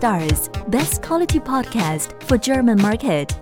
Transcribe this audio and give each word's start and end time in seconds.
Stars, 0.00 0.50
best 0.68 1.02
quality 1.02 1.38
podcast 1.38 2.14
for 2.26 2.38
German 2.38 2.80
market. 2.80 3.36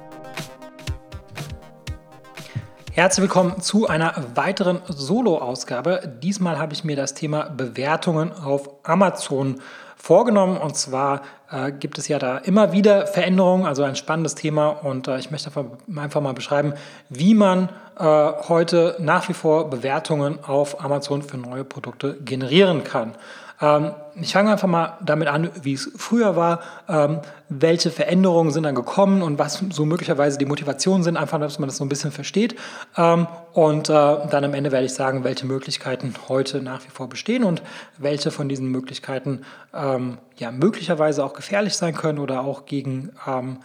Herzlich 2.90 3.22
willkommen 3.22 3.60
zu 3.60 3.86
einer 3.86 4.12
weiteren 4.34 4.80
Solo-Ausgabe. 4.88 6.18
Diesmal 6.20 6.58
habe 6.58 6.72
ich 6.72 6.82
mir 6.82 6.96
das 6.96 7.14
Thema 7.14 7.44
Bewertungen 7.44 8.32
auf 8.32 8.70
Amazon 8.82 9.60
vorgenommen. 9.96 10.56
Und 10.56 10.74
zwar 10.74 11.22
äh, 11.48 11.70
gibt 11.70 11.96
es 11.96 12.08
ja 12.08 12.18
da 12.18 12.38
immer 12.38 12.72
wieder 12.72 13.06
Veränderungen, 13.06 13.64
also 13.64 13.84
ein 13.84 13.94
spannendes 13.94 14.34
Thema. 14.34 14.70
Und 14.70 15.06
äh, 15.06 15.20
ich 15.20 15.30
möchte 15.30 15.52
einfach 15.96 16.20
mal 16.20 16.34
beschreiben, 16.34 16.74
wie 17.08 17.34
man 17.34 17.68
äh, 18.00 18.02
heute 18.02 18.96
nach 18.98 19.28
wie 19.28 19.34
vor 19.34 19.70
Bewertungen 19.70 20.42
auf 20.44 20.84
Amazon 20.84 21.22
für 21.22 21.36
neue 21.36 21.62
Produkte 21.62 22.16
generieren 22.20 22.82
kann. 22.82 23.14
Ähm, 23.60 23.92
ich 24.20 24.32
fange 24.32 24.50
einfach 24.50 24.68
mal 24.68 24.98
damit 25.04 25.28
an, 25.28 25.50
wie 25.62 25.74
es 25.74 25.90
früher 25.96 26.36
war, 26.36 26.60
ähm, 26.88 27.20
welche 27.48 27.90
Veränderungen 27.90 28.50
sind 28.50 28.64
dann 28.64 28.74
gekommen 28.74 29.22
und 29.22 29.38
was 29.38 29.62
so 29.70 29.84
möglicherweise 29.84 30.38
die 30.38 30.44
Motivationen 30.44 31.02
sind, 31.02 31.16
einfach, 31.16 31.40
dass 31.40 31.58
man 31.58 31.68
das 31.68 31.76
so 31.76 31.84
ein 31.84 31.88
bisschen 31.88 32.12
versteht. 32.12 32.56
Ähm, 32.96 33.26
und 33.52 33.88
äh, 33.88 33.92
dann 33.92 34.44
am 34.44 34.54
Ende 34.54 34.72
werde 34.72 34.86
ich 34.86 34.94
sagen, 34.94 35.24
welche 35.24 35.46
Möglichkeiten 35.46 36.14
heute 36.28 36.62
nach 36.62 36.84
wie 36.84 36.90
vor 36.90 37.08
bestehen 37.08 37.44
und 37.44 37.62
welche 37.96 38.30
von 38.30 38.48
diesen 38.48 38.68
Möglichkeiten 38.68 39.42
ähm, 39.74 40.18
ja 40.36 40.50
möglicherweise 40.50 41.24
auch 41.24 41.32
gefährlich 41.32 41.74
sein 41.74 41.94
können 41.94 42.18
oder 42.18 42.42
auch 42.42 42.66
gegen 42.66 43.10
ähm, 43.26 43.58
äh, 43.58 43.62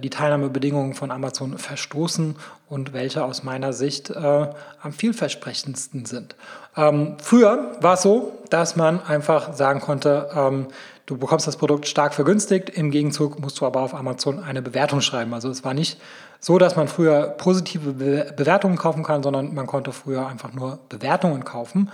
die 0.00 0.10
Teilnahmebedingungen 0.10 0.94
von 0.94 1.10
Amazon 1.10 1.56
verstoßen 1.56 2.36
und 2.68 2.92
welche 2.92 3.24
aus 3.24 3.42
meiner 3.44 3.72
Sicht 3.72 4.10
äh, 4.10 4.48
am 4.82 4.92
vielversprechendsten 4.92 6.04
sind. 6.04 6.34
Ähm, 6.76 7.16
früher 7.22 7.76
war 7.80 7.94
es 7.94 8.02
so, 8.02 8.32
dass 8.50 8.76
man 8.76 9.00
einfach 9.04 9.52
sagen 9.54 9.80
konnte, 9.80 10.30
ähm, 10.34 10.66
du 11.06 11.16
bekommst 11.16 11.46
das 11.46 11.56
Produkt 11.56 11.86
stark 11.86 12.14
vergünstigt, 12.14 12.70
im 12.70 12.90
Gegenzug 12.90 13.40
musst 13.40 13.60
du 13.60 13.66
aber 13.66 13.80
auf 13.80 13.94
Amazon 13.94 14.42
eine 14.42 14.62
Bewertung 14.62 15.00
schreiben. 15.00 15.32
Also 15.32 15.48
es 15.48 15.64
war 15.64 15.74
nicht 15.74 16.00
so, 16.40 16.58
dass 16.58 16.76
man 16.76 16.88
früher 16.88 17.28
positive 17.28 17.92
Be 17.94 18.32
Bewertungen 18.36 18.76
kaufen 18.76 19.02
kann, 19.02 19.22
sondern 19.22 19.54
man 19.54 19.66
konnte 19.66 19.92
früher 19.92 20.26
einfach 20.26 20.52
nur 20.52 20.78
Bewertungen 20.88 21.44
kaufen. 21.44 21.90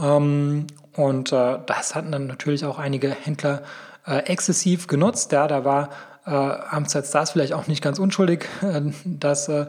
Ähm, 0.00 0.66
und 0.94 1.32
äh, 1.32 1.58
das 1.66 1.94
hatten 1.94 2.12
dann 2.12 2.26
natürlich 2.26 2.64
auch 2.64 2.78
einige 2.78 3.10
Händler 3.10 3.62
äh, 4.06 4.18
exzessiv 4.26 4.86
genutzt. 4.86 5.32
Ja, 5.32 5.48
da 5.48 5.64
war 5.64 5.90
äh, 6.28 6.30
Amtszeit 6.30 7.06
Stars 7.06 7.30
vielleicht 7.30 7.52
auch 7.52 7.66
nicht 7.66 7.82
ganz 7.82 7.98
unschuldig, 7.98 8.46
äh, 8.62 8.82
dass, 9.04 9.48
äh, 9.48 9.66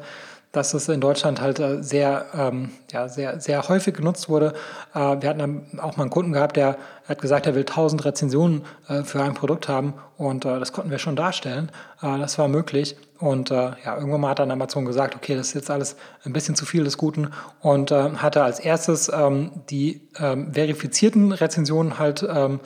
dass 0.51 0.73
es 0.73 0.89
in 0.89 0.99
Deutschland 0.99 1.41
halt 1.41 1.59
äh, 1.59 1.81
sehr, 1.83 2.25
ähm, 2.33 2.71
ja, 2.91 3.07
sehr, 3.07 3.39
sehr 3.39 3.69
häufig 3.69 3.93
genutzt 3.95 4.29
wurde. 4.29 4.53
Äh, 4.93 5.21
wir 5.21 5.29
hatten 5.29 5.79
auch 5.79 5.95
mal 5.95 6.03
einen 6.03 6.09
Kunden 6.09 6.33
gehabt, 6.33 6.57
der 6.57 6.77
hat 7.07 7.21
gesagt, 7.21 7.45
er 7.45 7.55
will 7.55 7.61
1000 7.61 8.03
Rezensionen 8.03 8.63
äh, 8.87 9.03
für 9.03 9.21
ein 9.21 9.35
Produkt 9.35 9.69
haben 9.69 9.93
und 10.17 10.43
das 10.43 10.73
konnten 10.73 10.91
wir 10.91 10.99
schon 10.99 11.15
darstellen. 11.15 11.71
das 12.01 12.37
war 12.37 12.49
möglich. 12.49 12.97
Und 13.19 13.51
ja, 13.51 13.77
irgendwann 13.85 14.19
mal 14.19 14.29
hat 14.31 14.39
dann 14.39 14.51
Amazon 14.51 14.83
gesagt, 14.83 15.15
okay, 15.15 15.33
das 15.35 15.47
ist 15.47 15.53
jetzt 15.53 15.71
alles 15.71 15.95
ein 16.25 16.33
bisschen 16.33 16.55
zu 16.55 16.65
viel 16.65 16.83
des 16.83 16.97
Guten 16.97 17.29
und 17.61 17.91
hatte 17.91 18.43
als 18.43 18.59
erstes 18.59 19.09
ähm, 19.09 19.51
die 19.69 20.09
ähm, 20.17 20.53
verifizierten 20.53 21.31
Rezensionen 21.31 21.99
halt 21.99 22.27
ähm, 22.29 22.59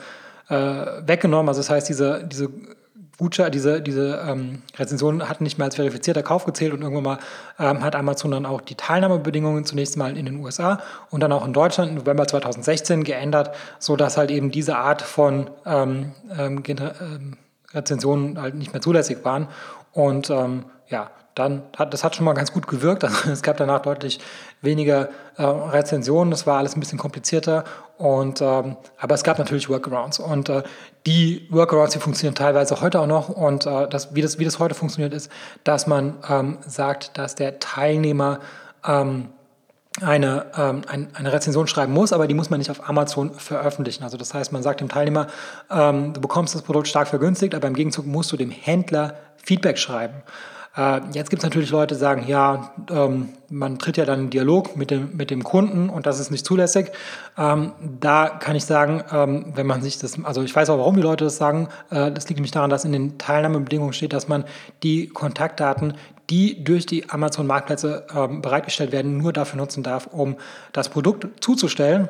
weggenommen. 0.48 1.48
Also 1.48 1.60
das 1.60 1.70
heißt, 1.70 1.88
diese, 1.88 2.24
diese 2.24 2.50
Gutschein, 3.18 3.52
diese, 3.52 3.80
diese 3.80 4.24
ähm, 4.26 4.62
Rezension 4.76 5.28
hat 5.28 5.40
nicht 5.40 5.58
mehr 5.58 5.66
als 5.66 5.76
verifizierter 5.76 6.22
Kauf 6.22 6.44
gezählt 6.44 6.72
und 6.72 6.82
irgendwann 6.82 7.04
mal 7.04 7.18
ähm, 7.58 7.82
hat 7.82 7.94
Amazon 7.94 8.32
dann 8.32 8.46
auch 8.46 8.60
die 8.60 8.74
Teilnahmebedingungen 8.74 9.64
zunächst 9.64 9.96
mal 9.96 10.16
in 10.16 10.26
den 10.26 10.40
USA 10.40 10.80
und 11.10 11.20
dann 11.20 11.32
auch 11.32 11.46
in 11.46 11.52
Deutschland 11.52 11.90
im 11.90 11.96
November 11.98 12.26
2016 12.26 13.04
geändert, 13.04 13.54
sodass 13.78 14.16
halt 14.16 14.30
eben 14.30 14.50
diese 14.50 14.76
Art 14.76 15.02
von 15.02 15.50
ähm, 15.64 16.12
ähm, 16.36 16.62
ähm, 16.68 17.36
Rezensionen 17.72 18.40
halt 18.40 18.54
nicht 18.54 18.72
mehr 18.72 18.82
zulässig 18.82 19.18
waren. 19.24 19.48
Und 19.92 20.30
ähm, 20.30 20.64
ja, 20.88 21.10
dann 21.34 21.62
hat 21.76 21.92
das 21.92 22.04
hat 22.04 22.14
schon 22.16 22.24
mal 22.24 22.32
ganz 22.32 22.52
gut 22.52 22.66
gewirkt. 22.66 23.04
Also 23.04 23.30
es 23.30 23.42
gab 23.42 23.56
danach 23.56 23.82
deutlich 23.82 24.20
weniger 24.64 25.08
äh, 25.36 25.42
Rezensionen, 25.42 26.30
das 26.30 26.46
war 26.46 26.58
alles 26.58 26.76
ein 26.76 26.80
bisschen 26.80 26.98
komplizierter. 26.98 27.64
Und, 27.96 28.40
ähm, 28.40 28.76
aber 28.98 29.14
es 29.14 29.22
gab 29.22 29.38
natürlich 29.38 29.68
Workarounds. 29.68 30.18
Und 30.18 30.48
äh, 30.48 30.62
die 31.06 31.46
Workarounds, 31.50 31.92
die 31.92 32.00
funktionieren 32.00 32.34
teilweise 32.34 32.80
heute 32.80 33.00
auch 33.00 33.06
noch. 33.06 33.28
Und 33.28 33.66
äh, 33.66 33.88
das, 33.88 34.14
wie, 34.14 34.22
das, 34.22 34.38
wie 34.38 34.44
das 34.44 34.58
heute 34.58 34.74
funktioniert, 34.74 35.14
ist, 35.14 35.30
dass 35.62 35.86
man 35.86 36.14
ähm, 36.28 36.58
sagt, 36.66 37.16
dass 37.16 37.34
der 37.34 37.60
Teilnehmer 37.60 38.40
ähm, 38.84 39.28
eine, 40.02 40.46
ähm, 40.56 40.82
ein, 40.88 41.08
eine 41.14 41.32
Rezension 41.32 41.68
schreiben 41.68 41.92
muss, 41.92 42.12
aber 42.12 42.26
die 42.26 42.34
muss 42.34 42.50
man 42.50 42.58
nicht 42.58 42.70
auf 42.70 42.88
Amazon 42.88 43.32
veröffentlichen. 43.34 44.02
Also 44.02 44.16
das 44.16 44.34
heißt, 44.34 44.52
man 44.52 44.62
sagt 44.62 44.80
dem 44.80 44.88
Teilnehmer, 44.88 45.28
ähm, 45.70 46.12
du 46.12 46.20
bekommst 46.20 46.54
das 46.54 46.62
Produkt 46.62 46.88
stark 46.88 47.06
vergünstigt, 47.06 47.54
aber 47.54 47.68
im 47.68 47.74
Gegenzug 47.74 48.06
musst 48.06 48.32
du 48.32 48.36
dem 48.36 48.50
Händler 48.50 49.14
Feedback 49.36 49.78
schreiben. 49.78 50.14
Äh, 50.76 51.00
jetzt 51.12 51.30
gibt 51.30 51.42
es 51.42 51.44
natürlich 51.44 51.70
Leute, 51.70 51.94
die 51.94 52.00
sagen, 52.00 52.24
ja, 52.26 52.72
ähm, 52.90 53.30
man 53.48 53.78
tritt 53.78 53.96
ja 53.96 54.04
dann 54.04 54.20
in 54.20 54.30
Dialog 54.30 54.76
mit 54.76 54.90
dem, 54.90 55.16
mit 55.16 55.30
dem 55.30 55.44
Kunden 55.44 55.88
und 55.88 56.06
das 56.06 56.18
ist 56.18 56.30
nicht 56.30 56.44
zulässig. 56.44 56.90
Ähm, 57.38 57.72
da 58.00 58.28
kann 58.28 58.56
ich 58.56 58.64
sagen, 58.64 59.04
ähm, 59.12 59.52
wenn 59.54 59.66
man 59.66 59.82
sich 59.82 59.98
das, 59.98 60.22
also 60.24 60.42
ich 60.42 60.54
weiß 60.54 60.70
auch, 60.70 60.78
warum 60.78 60.96
die 60.96 61.02
Leute 61.02 61.24
das 61.24 61.36
sagen, 61.36 61.68
äh, 61.90 62.10
das 62.10 62.28
liegt 62.28 62.38
nämlich 62.38 62.50
daran, 62.50 62.70
dass 62.70 62.84
in 62.84 62.92
den 62.92 63.18
Teilnahmebedingungen 63.18 63.92
steht, 63.92 64.12
dass 64.12 64.26
man 64.26 64.44
die 64.82 65.08
Kontaktdaten, 65.08 65.94
die 66.30 66.64
durch 66.64 66.86
die 66.86 67.08
Amazon 67.10 67.46
Marktplätze 67.46 68.06
ähm, 68.14 68.42
bereitgestellt 68.42 68.90
werden, 68.92 69.18
nur 69.18 69.32
dafür 69.32 69.58
nutzen 69.58 69.82
darf, 69.82 70.08
um 70.10 70.36
das 70.72 70.88
Produkt 70.88 71.26
zuzustellen. 71.44 72.08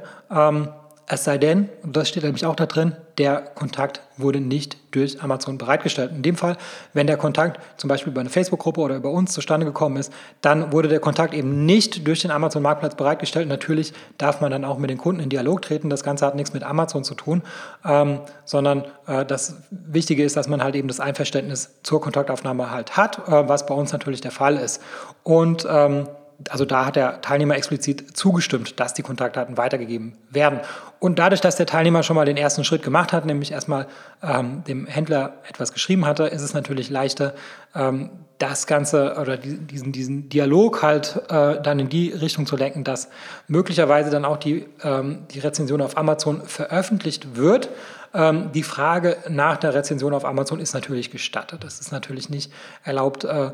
Es 1.07 1.25
sei 1.25 1.37
denn, 1.37 1.69
und 1.83 1.95
das 1.97 2.09
steht 2.09 2.23
nämlich 2.23 2.47
auch 2.47 2.57
da 2.57 2.65
drin, 2.65 2.97
der 3.19 3.43
Kontakt 3.43 4.01
wurde 4.17 4.41
nicht 4.41 4.79
durch 4.91 5.23
Amazon 5.23 5.59
bereitgestellt. 5.59 6.13
In 6.13 6.23
dem 6.23 6.37
Fall, 6.37 6.57
wenn 6.95 7.07
der 7.07 7.19
Kontakt 7.19 7.61
zum 7.77 7.89
Beispiel 7.89 8.11
über 8.11 8.21
eine 8.21 8.31
Facebook-Gruppe 8.31 8.81
oder 8.81 8.97
über 8.97 9.11
uns 9.11 9.33
zustande 9.33 9.67
gekommen 9.67 9.99
ist, 9.99 10.11
dann 10.41 10.73
wurde 10.73 10.89
der 10.89 11.01
Kontakt 11.01 11.35
eben 11.35 11.67
nicht 11.67 12.07
durch 12.07 12.23
den 12.23 12.31
Amazon-Marktplatz 12.31 12.95
bereitgestellt. 12.95 13.49
Natürlich 13.49 13.93
darf 14.17 14.41
man 14.41 14.51
dann 14.51 14.65
auch 14.65 14.79
mit 14.79 14.89
den 14.89 14.97
Kunden 14.97 15.21
in 15.21 15.29
Dialog 15.29 15.61
treten. 15.61 15.91
Das 15.91 16.05
Ganze 16.05 16.25
hat 16.25 16.37
nichts 16.37 16.55
mit 16.55 16.63
Amazon 16.63 17.05
zu 17.05 17.15
tun, 17.15 17.43
ähm, 17.85 18.21
sondern 18.47 18.85
äh, 19.07 19.27
das 19.27 19.57
Wichtige 19.71 20.25
ist, 20.25 20.37
dass 20.37 20.49
man 20.49 20.65
halt 20.65 20.75
eben 20.75 20.89
das 20.89 21.01
Einverständnis 21.01 21.75
zur 21.83 22.01
Kontaktaufnahme 22.01 22.71
halt 22.71 22.97
hat, 22.97 23.29
äh, 23.29 23.47
was 23.47 23.67
bei 23.67 23.75
uns 23.75 23.93
natürlich 23.93 24.23
der 24.23 24.31
Fall 24.31 24.57
ist. 24.57 24.81
Und 25.23 25.67
ähm, 25.69 26.09
also 26.49 26.65
da 26.65 26.87
hat 26.87 26.97
der 26.97 27.21
Teilnehmer 27.21 27.57
explizit 27.57 28.17
zugestimmt, 28.17 28.81
dass 28.81 28.95
die 28.95 29.03
Kontaktdaten 29.03 29.57
weitergegeben 29.57 30.17
werden. 30.31 30.61
Und 30.99 31.19
dadurch, 31.19 31.41
dass 31.41 31.57
der 31.57 31.67
Teilnehmer 31.67 32.03
schon 32.03 32.17
mal 32.17 32.25
den 32.25 32.37
ersten 32.37 32.65
Schritt 32.65 32.83
gemacht 32.83 33.13
hat, 33.13 33.25
nämlich 33.25 33.53
erstmal 33.53 33.87
ähm, 34.23 34.65
dem 34.65 34.87
Händler 34.87 35.35
etwas 35.49 35.73
geschrieben 35.73 36.07
hatte, 36.07 36.25
ist 36.25 36.43
es 36.43 36.55
natürlich 36.55 36.91
leichter, 36.91 37.35
ähm, 37.75 38.11
das 38.39 38.67
Ganze 38.67 39.17
oder 39.21 39.37
diesen, 39.37 39.93
diesen 39.93 40.29
Dialog 40.29 40.83
halt 40.83 41.23
äh, 41.29 41.61
dann 41.63 41.79
in 41.79 41.89
die 41.89 42.11
Richtung 42.11 42.47
zu 42.47 42.57
lenken, 42.57 42.83
dass 42.85 43.09
möglicherweise 43.47 44.11
dann 44.11 44.25
auch 44.25 44.37
die, 44.37 44.67
ähm, 44.83 45.27
die 45.31 45.39
Rezension 45.39 45.81
auf 45.81 45.97
Amazon 45.97 46.43
veröffentlicht 46.45 47.37
wird. 47.37 47.71
Ähm, 48.13 48.51
die 48.53 48.63
Frage 48.63 49.17
nach 49.29 49.57
der 49.57 49.75
Rezension 49.75 50.15
auf 50.15 50.25
Amazon 50.25 50.59
ist 50.59 50.75
natürlich 50.75 51.11
gestattet. 51.11 51.63
Das 51.65 51.81
ist 51.81 51.93
natürlich 51.93 52.29
nicht 52.29 52.53
erlaubt. 52.83 53.25
Äh, 53.25 53.51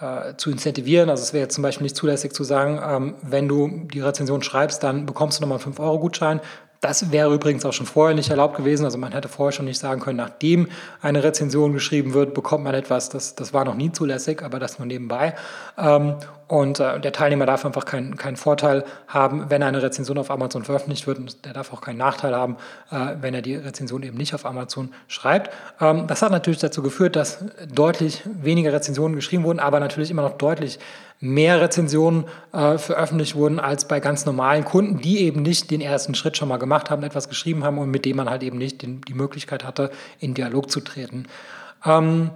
äh, 0.00 0.36
zu 0.36 0.50
incentivieren. 0.50 1.10
Also 1.10 1.22
es 1.22 1.32
wäre 1.32 1.42
jetzt 1.42 1.54
zum 1.54 1.62
Beispiel 1.62 1.84
nicht 1.84 1.96
zulässig 1.96 2.32
zu 2.32 2.44
sagen, 2.44 2.80
ähm, 2.84 3.14
wenn 3.22 3.48
du 3.48 3.86
die 3.92 4.00
Rezension 4.00 4.42
schreibst, 4.42 4.82
dann 4.82 5.06
bekommst 5.06 5.38
du 5.38 5.42
nochmal 5.42 5.58
einen 5.58 5.74
5-Euro-Gutschein. 5.74 6.40
Das 6.80 7.10
wäre 7.10 7.34
übrigens 7.34 7.64
auch 7.64 7.72
schon 7.72 7.86
vorher 7.86 8.14
nicht 8.14 8.30
erlaubt 8.30 8.56
gewesen. 8.56 8.84
Also 8.84 8.98
man 8.98 9.12
hätte 9.12 9.28
vorher 9.28 9.52
schon 9.52 9.64
nicht 9.64 9.80
sagen 9.80 10.00
können, 10.00 10.18
nachdem 10.18 10.68
eine 11.02 11.24
Rezension 11.24 11.72
geschrieben 11.72 12.14
wird, 12.14 12.34
bekommt 12.34 12.62
man 12.62 12.74
etwas. 12.74 13.08
Das, 13.08 13.34
das 13.34 13.52
war 13.52 13.64
noch 13.64 13.74
nie 13.74 13.90
zulässig, 13.90 14.42
aber 14.42 14.60
das 14.60 14.78
nur 14.78 14.86
nebenbei. 14.86 15.34
Ähm, 15.76 16.14
und 16.46 16.78
äh, 16.80 17.00
der 17.00 17.12
Teilnehmer 17.12 17.46
darf 17.46 17.66
einfach 17.66 17.84
keinen 17.84 18.16
keinen 18.16 18.36
Vorteil 18.36 18.84
haben, 19.06 19.50
wenn 19.50 19.62
eine 19.62 19.82
Rezension 19.82 20.18
auf 20.18 20.30
Amazon 20.30 20.64
veröffentlicht 20.64 21.06
wird. 21.06 21.18
Und 21.18 21.44
der 21.44 21.52
darf 21.52 21.72
auch 21.72 21.80
keinen 21.80 21.98
Nachteil 21.98 22.34
haben, 22.34 22.56
äh, 22.90 23.16
wenn 23.20 23.34
er 23.34 23.42
die 23.42 23.56
Rezension 23.56 24.02
eben 24.04 24.16
nicht 24.16 24.32
auf 24.32 24.46
Amazon 24.46 24.90
schreibt. 25.08 25.52
Ähm, 25.80 26.06
das 26.06 26.22
hat 26.22 26.30
natürlich 26.30 26.60
dazu 26.60 26.82
geführt, 26.82 27.16
dass 27.16 27.44
deutlich 27.72 28.22
weniger 28.24 28.72
Rezensionen 28.72 29.16
geschrieben 29.16 29.42
wurden, 29.42 29.58
aber 29.58 29.80
natürlich 29.80 30.10
immer 30.10 30.22
noch 30.22 30.38
deutlich 30.38 30.78
mehr 31.20 31.60
Rezensionen 31.60 32.24
äh, 32.52 32.78
veröffentlicht 32.78 33.34
wurden 33.34 33.58
als 33.58 33.88
bei 33.88 34.00
ganz 34.00 34.24
normalen 34.24 34.64
Kunden, 34.64 35.00
die 35.00 35.20
eben 35.20 35.42
nicht 35.42 35.70
den 35.70 35.80
ersten 35.80 36.14
Schritt 36.14 36.36
schon 36.36 36.48
mal 36.48 36.58
gemacht 36.58 36.90
haben, 36.90 37.02
etwas 37.02 37.28
geschrieben 37.28 37.64
haben 37.64 37.78
und 37.78 37.90
mit 37.90 38.04
dem 38.04 38.16
man 38.16 38.30
halt 38.30 38.42
eben 38.42 38.58
nicht 38.58 38.82
den, 38.82 39.00
die 39.02 39.14
Möglichkeit 39.14 39.64
hatte, 39.64 39.90
in 40.20 40.34
Dialog 40.34 40.70
zu 40.70 40.80
treten. 40.80 41.26
Ähm, 41.84 42.30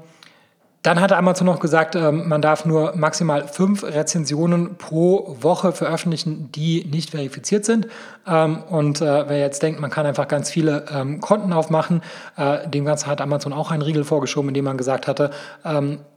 dann 0.83 1.01
hatte 1.01 1.17
Amazon 1.17 1.47
noch 1.47 1.61
gesagt, 1.61 1.95
ähm, 1.95 2.29
man 2.29 2.43
darf 2.43 2.65
nur 2.65 2.97
maximal 2.97 3.47
fünf 3.47 3.85
Rezensionen 3.85 4.77
pro 4.79 5.37
Woche 5.41 5.71
veröffentlichen, 5.71 6.51
die 6.51 6.85
nicht 6.85 7.11
verifiziert 7.11 7.65
sind. 7.65 7.87
Ähm, 8.27 8.65
und 8.69 9.01
äh, 9.01 9.29
wer 9.29 9.39
jetzt 9.39 9.63
denkt, 9.63 9.81
man 9.81 9.91
kann 9.91 10.07
einfach 10.07 10.27
ganz 10.27 10.51
viele 10.51 10.87
ähm, 10.93 11.21
Konten 11.21 11.53
aufmachen, 11.53 12.03
äh, 12.37 12.69
dem 12.69 12.85
Ganzen 12.85 13.07
hat 13.07 13.21
Amazon 13.21 13.53
auch 13.53 13.71
einen 13.71 13.83
Riegel 13.83 14.03
vorgeschoben, 14.03 14.49
indem 14.49 14.65
man 14.65 14.77
gesagt 14.77 15.07
hatte, 15.07 15.31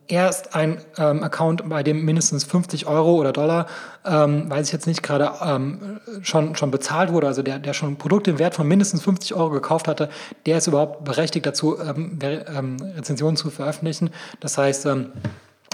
erst 0.07 0.55
ein 0.55 0.77
ähm, 0.97 1.23
Account, 1.23 1.67
bei 1.67 1.83
dem 1.83 2.05
mindestens 2.05 2.43
50 2.43 2.87
Euro 2.87 3.15
oder 3.15 3.33
Dollar, 3.33 3.67
ähm, 4.05 4.49
weiß 4.49 4.67
ich 4.67 4.73
jetzt 4.73 4.87
nicht, 4.87 5.03
gerade 5.03 5.31
ähm, 5.43 5.99
schon, 6.21 6.55
schon 6.55 6.71
bezahlt 6.71 7.11
wurde, 7.11 7.27
also 7.27 7.41
der, 7.41 7.59
der 7.59 7.73
schon 7.73 7.93
ein 7.93 7.97
Produkt 7.97 8.27
im 8.27 8.39
Wert 8.39 8.55
von 8.55 8.67
mindestens 8.67 9.01
50 9.03 9.33
Euro 9.33 9.49
gekauft 9.49 9.87
hatte, 9.87 10.09
der 10.45 10.59
ist 10.59 10.67
überhaupt 10.67 11.03
berechtigt 11.03 11.45
dazu, 11.45 11.79
ähm, 11.79 12.19
ähm, 12.21 12.77
Rezensionen 12.95 13.37
zu 13.37 13.49
veröffentlichen. 13.49 14.11
Das 14.39 14.57
heißt, 14.57 14.85
ähm, 14.85 15.11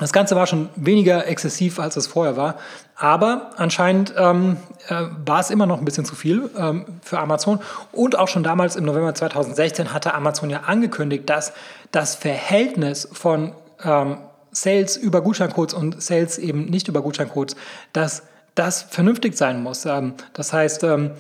das 0.01 0.13
Ganze 0.13 0.35
war 0.35 0.47
schon 0.47 0.69
weniger 0.75 1.27
exzessiv, 1.27 1.79
als 1.79 1.95
es 1.95 2.07
vorher 2.07 2.35
war. 2.35 2.55
Aber 2.95 3.51
anscheinend 3.57 4.13
ähm, 4.17 4.57
äh, 4.87 5.03
war 5.25 5.39
es 5.39 5.51
immer 5.51 5.67
noch 5.67 5.77
ein 5.77 5.85
bisschen 5.85 6.05
zu 6.05 6.15
viel 6.15 6.49
ähm, 6.57 6.85
für 7.03 7.19
Amazon. 7.19 7.59
Und 7.91 8.17
auch 8.17 8.27
schon 8.27 8.41
damals 8.41 8.75
im 8.75 8.85
November 8.85 9.13
2016 9.13 9.93
hatte 9.93 10.15
Amazon 10.15 10.49
ja 10.49 10.61
angekündigt, 10.61 11.29
dass 11.29 11.53
das 11.91 12.15
Verhältnis 12.15 13.09
von 13.11 13.53
ähm, 13.83 14.17
Sales 14.51 14.97
über 14.97 15.21
Gutscheincodes 15.21 15.73
und 15.73 16.01
Sales 16.01 16.37
eben 16.37 16.65
nicht 16.65 16.87
über 16.87 17.01
Gutscheincodes, 17.01 17.55
dass 17.93 18.23
das 18.55 18.81
vernünftig 18.83 19.37
sein 19.37 19.63
muss. 19.63 19.85
Ähm, 19.85 20.13
das 20.33 20.53
heißt, 20.53 20.83
ähm, 20.83 21.11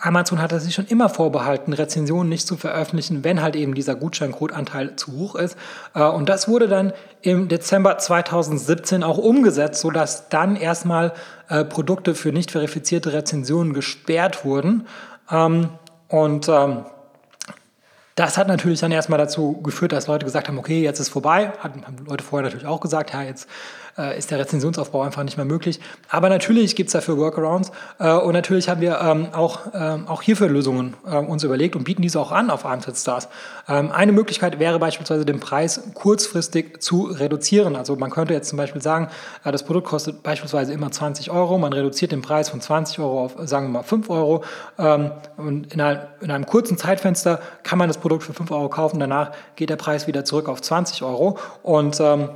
Amazon 0.00 0.40
hat 0.40 0.58
sich 0.60 0.74
schon 0.74 0.86
immer 0.86 1.08
vorbehalten, 1.08 1.72
Rezensionen 1.72 2.28
nicht 2.28 2.46
zu 2.46 2.56
veröffentlichen, 2.56 3.24
wenn 3.24 3.42
halt 3.42 3.56
eben 3.56 3.74
dieser 3.74 3.94
Gutscheincode-Anteil 3.94 4.96
zu 4.96 5.12
hoch 5.12 5.34
ist. 5.34 5.56
Äh, 5.94 6.04
und 6.04 6.28
das 6.28 6.48
wurde 6.48 6.68
dann 6.68 6.92
im 7.22 7.48
Dezember 7.48 7.98
2017 7.98 9.02
auch 9.02 9.18
umgesetzt, 9.18 9.80
sodass 9.80 10.28
dann 10.28 10.56
erstmal 10.56 11.12
äh, 11.48 11.64
Produkte 11.64 12.14
für 12.14 12.32
nicht 12.32 12.50
verifizierte 12.50 13.12
Rezensionen 13.12 13.72
gesperrt 13.72 14.44
wurden. 14.44 14.86
Ähm, 15.30 15.70
und 16.08 16.48
das 18.18 18.36
hat 18.36 18.48
natürlich 18.48 18.80
dann 18.80 18.90
erstmal 18.90 19.18
dazu 19.18 19.60
geführt, 19.62 19.92
dass 19.92 20.08
Leute 20.08 20.24
gesagt 20.24 20.48
haben, 20.48 20.58
okay, 20.58 20.82
jetzt 20.82 20.98
ist 20.98 21.08
vorbei. 21.08 21.52
Haben 21.60 21.84
Leute 22.04 22.24
vorher 22.24 22.44
natürlich 22.44 22.66
auch 22.66 22.80
gesagt, 22.80 23.12
ja, 23.12 23.22
jetzt 23.22 23.48
äh, 23.98 24.16
ist 24.16 24.30
der 24.30 24.38
Rezensionsaufbau 24.38 25.02
einfach 25.02 25.24
nicht 25.24 25.36
mehr 25.36 25.46
möglich. 25.46 25.80
Aber 26.08 26.28
natürlich 26.28 26.76
gibt 26.76 26.88
es 26.88 26.92
dafür 26.92 27.18
Workarounds 27.18 27.72
äh, 27.98 28.12
und 28.12 28.32
natürlich 28.32 28.68
haben 28.68 28.80
wir 28.80 29.00
ähm, 29.00 29.28
auch, 29.32 29.60
ähm, 29.74 30.06
auch 30.06 30.22
hierfür 30.22 30.48
Lösungen 30.48 30.94
äh, 31.06 31.16
uns 31.16 31.44
überlegt 31.44 31.76
und 31.76 31.84
bieten 31.84 32.02
diese 32.02 32.20
auch 32.20 32.32
an 32.32 32.50
auf 32.50 32.64
Armstead 32.64 32.96
Stars. 32.96 33.28
Ähm, 33.68 33.90
eine 33.90 34.12
Möglichkeit 34.12 34.58
wäre 34.58 34.78
beispielsweise 34.78 35.24
den 35.24 35.40
Preis 35.40 35.82
kurzfristig 35.94 36.80
zu 36.80 37.04
reduzieren. 37.04 37.76
Also 37.76 37.96
man 37.96 38.10
könnte 38.10 38.32
jetzt 38.32 38.48
zum 38.48 38.56
Beispiel 38.56 38.80
sagen, 38.80 39.08
äh, 39.44 39.52
das 39.52 39.64
Produkt 39.64 39.88
kostet 39.88 40.22
beispielsweise 40.22 40.72
immer 40.72 40.90
20 40.90 41.30
Euro, 41.30 41.58
man 41.58 41.72
reduziert 41.72 42.12
den 42.12 42.22
Preis 42.22 42.48
von 42.48 42.60
20 42.60 43.00
Euro 43.00 43.24
auf, 43.24 43.34
sagen 43.44 43.66
wir 43.66 43.72
mal, 43.72 43.82
5 43.82 44.08
Euro 44.10 44.44
ähm, 44.78 45.10
und 45.36 45.72
in, 45.72 45.80
einer, 45.80 46.08
in 46.20 46.30
einem 46.30 46.46
kurzen 46.46 46.78
Zeitfenster 46.78 47.40
kann 47.62 47.78
man 47.78 47.88
das 47.88 47.98
Produkt 47.98 48.22
für 48.22 48.32
5 48.32 48.50
Euro 48.50 48.68
kaufen, 48.68 49.00
danach 49.00 49.32
geht 49.56 49.70
der 49.70 49.76
Preis 49.76 50.06
wieder 50.06 50.24
zurück 50.24 50.48
auf 50.48 50.62
20 50.62 51.02
Euro 51.02 51.38
und 51.62 51.98
ähm, 52.00 52.30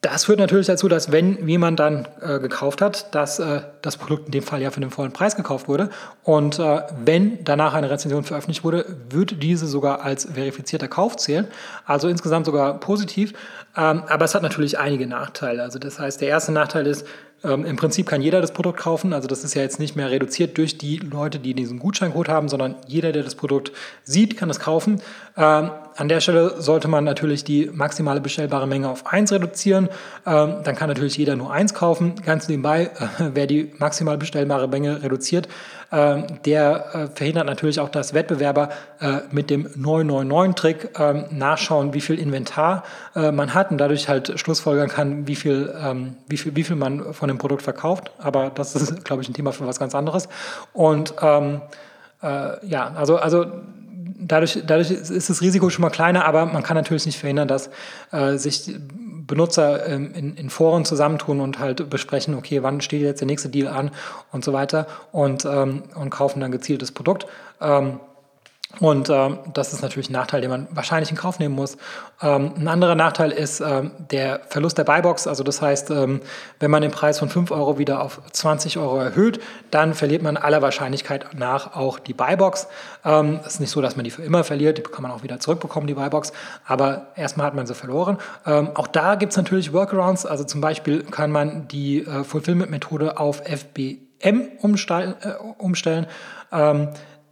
das 0.00 0.26
führt 0.26 0.38
natürlich 0.38 0.68
dazu, 0.68 0.86
dass 0.88 1.10
wenn 1.10 1.48
jemand 1.48 1.80
dann 1.80 2.06
äh, 2.20 2.38
gekauft 2.38 2.80
hat, 2.80 3.12
dass 3.16 3.40
äh, 3.40 3.62
das 3.82 3.96
Produkt 3.96 4.26
in 4.26 4.32
dem 4.32 4.42
Fall 4.44 4.62
ja 4.62 4.70
für 4.70 4.78
den 4.78 4.90
vollen 4.90 5.12
Preis 5.12 5.34
gekauft 5.34 5.66
wurde 5.66 5.90
und 6.22 6.60
äh, 6.60 6.82
wenn 7.04 7.42
danach 7.42 7.74
eine 7.74 7.90
Rezension 7.90 8.22
veröffentlicht 8.22 8.62
wurde, 8.62 8.86
wird 9.10 9.42
diese 9.42 9.66
sogar 9.66 10.02
als 10.02 10.28
verifizierter 10.32 10.86
Kauf 10.86 11.16
zählen. 11.16 11.48
Also 11.84 12.06
insgesamt 12.06 12.46
sogar 12.46 12.78
positiv. 12.78 13.32
Ähm, 13.76 14.04
aber 14.08 14.24
es 14.24 14.36
hat 14.36 14.42
natürlich 14.42 14.78
einige 14.78 15.08
Nachteile. 15.08 15.62
Also 15.62 15.80
das 15.80 15.98
heißt, 15.98 16.20
der 16.20 16.28
erste 16.28 16.52
Nachteil 16.52 16.86
ist, 16.86 17.04
ähm, 17.44 17.64
Im 17.64 17.76
Prinzip 17.76 18.06
kann 18.06 18.20
jeder 18.20 18.40
das 18.40 18.52
Produkt 18.52 18.80
kaufen. 18.80 19.12
Also 19.12 19.28
das 19.28 19.44
ist 19.44 19.54
ja 19.54 19.62
jetzt 19.62 19.78
nicht 19.78 19.94
mehr 19.94 20.10
reduziert 20.10 20.58
durch 20.58 20.76
die 20.76 20.96
Leute, 20.96 21.38
die 21.38 21.54
diesen 21.54 21.78
Gutscheincode 21.78 22.28
haben, 22.28 22.48
sondern 22.48 22.74
jeder, 22.86 23.12
der 23.12 23.22
das 23.22 23.36
Produkt 23.36 23.70
sieht, 24.02 24.36
kann 24.36 24.50
es 24.50 24.58
kaufen. 24.58 25.00
Ähm, 25.36 25.70
an 25.96 26.08
der 26.08 26.20
Stelle 26.20 26.60
sollte 26.60 26.88
man 26.88 27.04
natürlich 27.04 27.44
die 27.44 27.70
maximale 27.72 28.20
bestellbare 28.20 28.66
Menge 28.66 28.88
auf 28.88 29.06
1 29.06 29.32
reduzieren. 29.32 29.88
Ähm, 30.26 30.56
dann 30.64 30.74
kann 30.74 30.88
natürlich 30.88 31.16
jeder 31.16 31.36
nur 31.36 31.52
1 31.52 31.74
kaufen. 31.74 32.16
Ganz 32.24 32.48
nebenbei, 32.48 32.90
äh, 32.98 33.30
wer 33.34 33.46
die 33.46 33.72
maximal 33.78 34.18
bestellbare 34.18 34.68
Menge 34.68 35.02
reduziert, 35.02 35.48
ähm, 35.90 36.24
der 36.44 36.94
äh, 36.94 37.16
verhindert 37.16 37.46
natürlich 37.46 37.80
auch, 37.80 37.88
dass 37.88 38.14
Wettbewerber 38.14 38.68
äh, 39.00 39.20
mit 39.30 39.48
dem 39.48 39.66
999-Trick 39.66 40.90
ähm, 40.98 41.24
nachschauen, 41.30 41.94
wie 41.94 42.00
viel 42.00 42.18
Inventar 42.18 42.84
äh, 43.16 43.32
man 43.32 43.54
hat 43.54 43.70
und 43.70 43.78
dadurch 43.78 44.08
halt 44.08 44.38
schlussfolgern 44.38 44.88
kann, 44.88 45.26
wie 45.26 45.36
viel, 45.36 45.74
ähm, 45.82 46.16
wie 46.26 46.36
viel, 46.36 46.54
wie 46.54 46.64
viel 46.64 46.76
man 46.76 47.14
von 47.14 47.27
dem 47.28 47.38
Produkt 47.38 47.62
verkauft. 47.62 48.10
Aber 48.18 48.50
das 48.50 48.74
ist, 48.74 49.04
glaube 49.04 49.22
ich, 49.22 49.28
ein 49.28 49.34
Thema 49.34 49.52
für 49.52 49.66
was 49.66 49.78
ganz 49.78 49.94
anderes. 49.94 50.28
Und 50.72 51.14
ähm, 51.20 51.60
äh, 52.22 52.66
ja, 52.66 52.92
also, 52.94 53.16
also 53.16 53.46
dadurch, 54.18 54.62
dadurch 54.66 54.90
ist 54.90 55.30
das 55.30 55.40
Risiko 55.40 55.70
schon 55.70 55.82
mal 55.82 55.90
kleiner, 55.90 56.24
aber 56.24 56.46
man 56.46 56.62
kann 56.62 56.76
natürlich 56.76 57.06
nicht 57.06 57.18
verhindern, 57.18 57.48
dass 57.48 57.70
äh, 58.12 58.36
sich 58.36 58.74
Benutzer 59.26 59.86
ähm, 59.86 60.12
in, 60.14 60.36
in, 60.36 60.50
Foren 60.50 60.84
zusammentun 60.84 61.40
und 61.40 61.58
halt 61.58 61.88
besprechen, 61.90 62.34
okay, 62.34 62.62
wann 62.62 62.80
steht 62.80 63.02
jetzt 63.02 63.20
der 63.20 63.26
nächste 63.26 63.48
Deal 63.48 63.68
an 63.68 63.90
und 64.32 64.44
so 64.44 64.52
weiter 64.52 64.86
und, 65.12 65.44
ähm, 65.44 65.84
und 65.94 66.10
kaufen 66.10 66.40
dann 66.40 66.50
gezieltes 66.50 66.92
Produkt. 66.92 67.26
Ähm, 67.60 68.00
und 68.80 69.08
ähm, 69.08 69.38
das 69.54 69.72
ist 69.72 69.80
natürlich 69.80 70.10
ein 70.10 70.12
Nachteil, 70.12 70.42
den 70.42 70.50
man 70.50 70.68
wahrscheinlich 70.70 71.10
in 71.10 71.16
Kauf 71.16 71.38
nehmen 71.38 71.54
muss. 71.54 71.78
Ähm, 72.20 72.52
ein 72.56 72.68
anderer 72.68 72.94
Nachteil 72.94 73.32
ist 73.32 73.60
ähm, 73.60 73.92
der 74.10 74.40
Verlust 74.48 74.76
der 74.76 74.84
Buybox. 74.84 75.26
Also 75.26 75.42
das 75.42 75.62
heißt, 75.62 75.90
ähm, 75.90 76.20
wenn 76.60 76.70
man 76.70 76.82
den 76.82 76.90
Preis 76.90 77.18
von 77.18 77.30
5 77.30 77.50
Euro 77.50 77.78
wieder 77.78 78.02
auf 78.02 78.20
20 78.30 78.76
Euro 78.76 78.98
erhöht, 78.98 79.40
dann 79.70 79.94
verliert 79.94 80.22
man 80.22 80.36
aller 80.36 80.60
Wahrscheinlichkeit 80.60 81.34
nach 81.34 81.76
auch 81.76 81.98
die 81.98 82.12
Buybox. 82.12 82.68
Ähm, 83.06 83.40
es 83.40 83.54
ist 83.54 83.60
nicht 83.60 83.70
so, 83.70 83.80
dass 83.80 83.96
man 83.96 84.04
die 84.04 84.10
für 84.10 84.22
immer 84.22 84.44
verliert, 84.44 84.76
die 84.76 84.82
kann 84.82 85.02
man 85.02 85.12
auch 85.12 85.22
wieder 85.22 85.40
zurückbekommen, 85.40 85.86
die 85.86 85.94
Buybox. 85.94 86.32
Aber 86.66 87.08
erstmal 87.16 87.46
hat 87.46 87.54
man 87.54 87.66
sie 87.66 87.74
verloren. 87.74 88.18
Ähm, 88.46 88.70
auch 88.74 88.86
da 88.86 89.14
gibt 89.14 89.32
es 89.32 89.38
natürlich 89.38 89.72
Workarounds. 89.72 90.26
Also 90.26 90.44
zum 90.44 90.60
Beispiel 90.60 91.04
kann 91.04 91.32
man 91.32 91.68
die 91.68 92.04
äh, 92.04 92.22
Fulfillment-Methode 92.22 93.18
auf 93.18 93.42
FBM 93.46 94.50
umstellen. 94.60 95.14
Äh, 95.22 95.32
umstellen. 95.56 96.06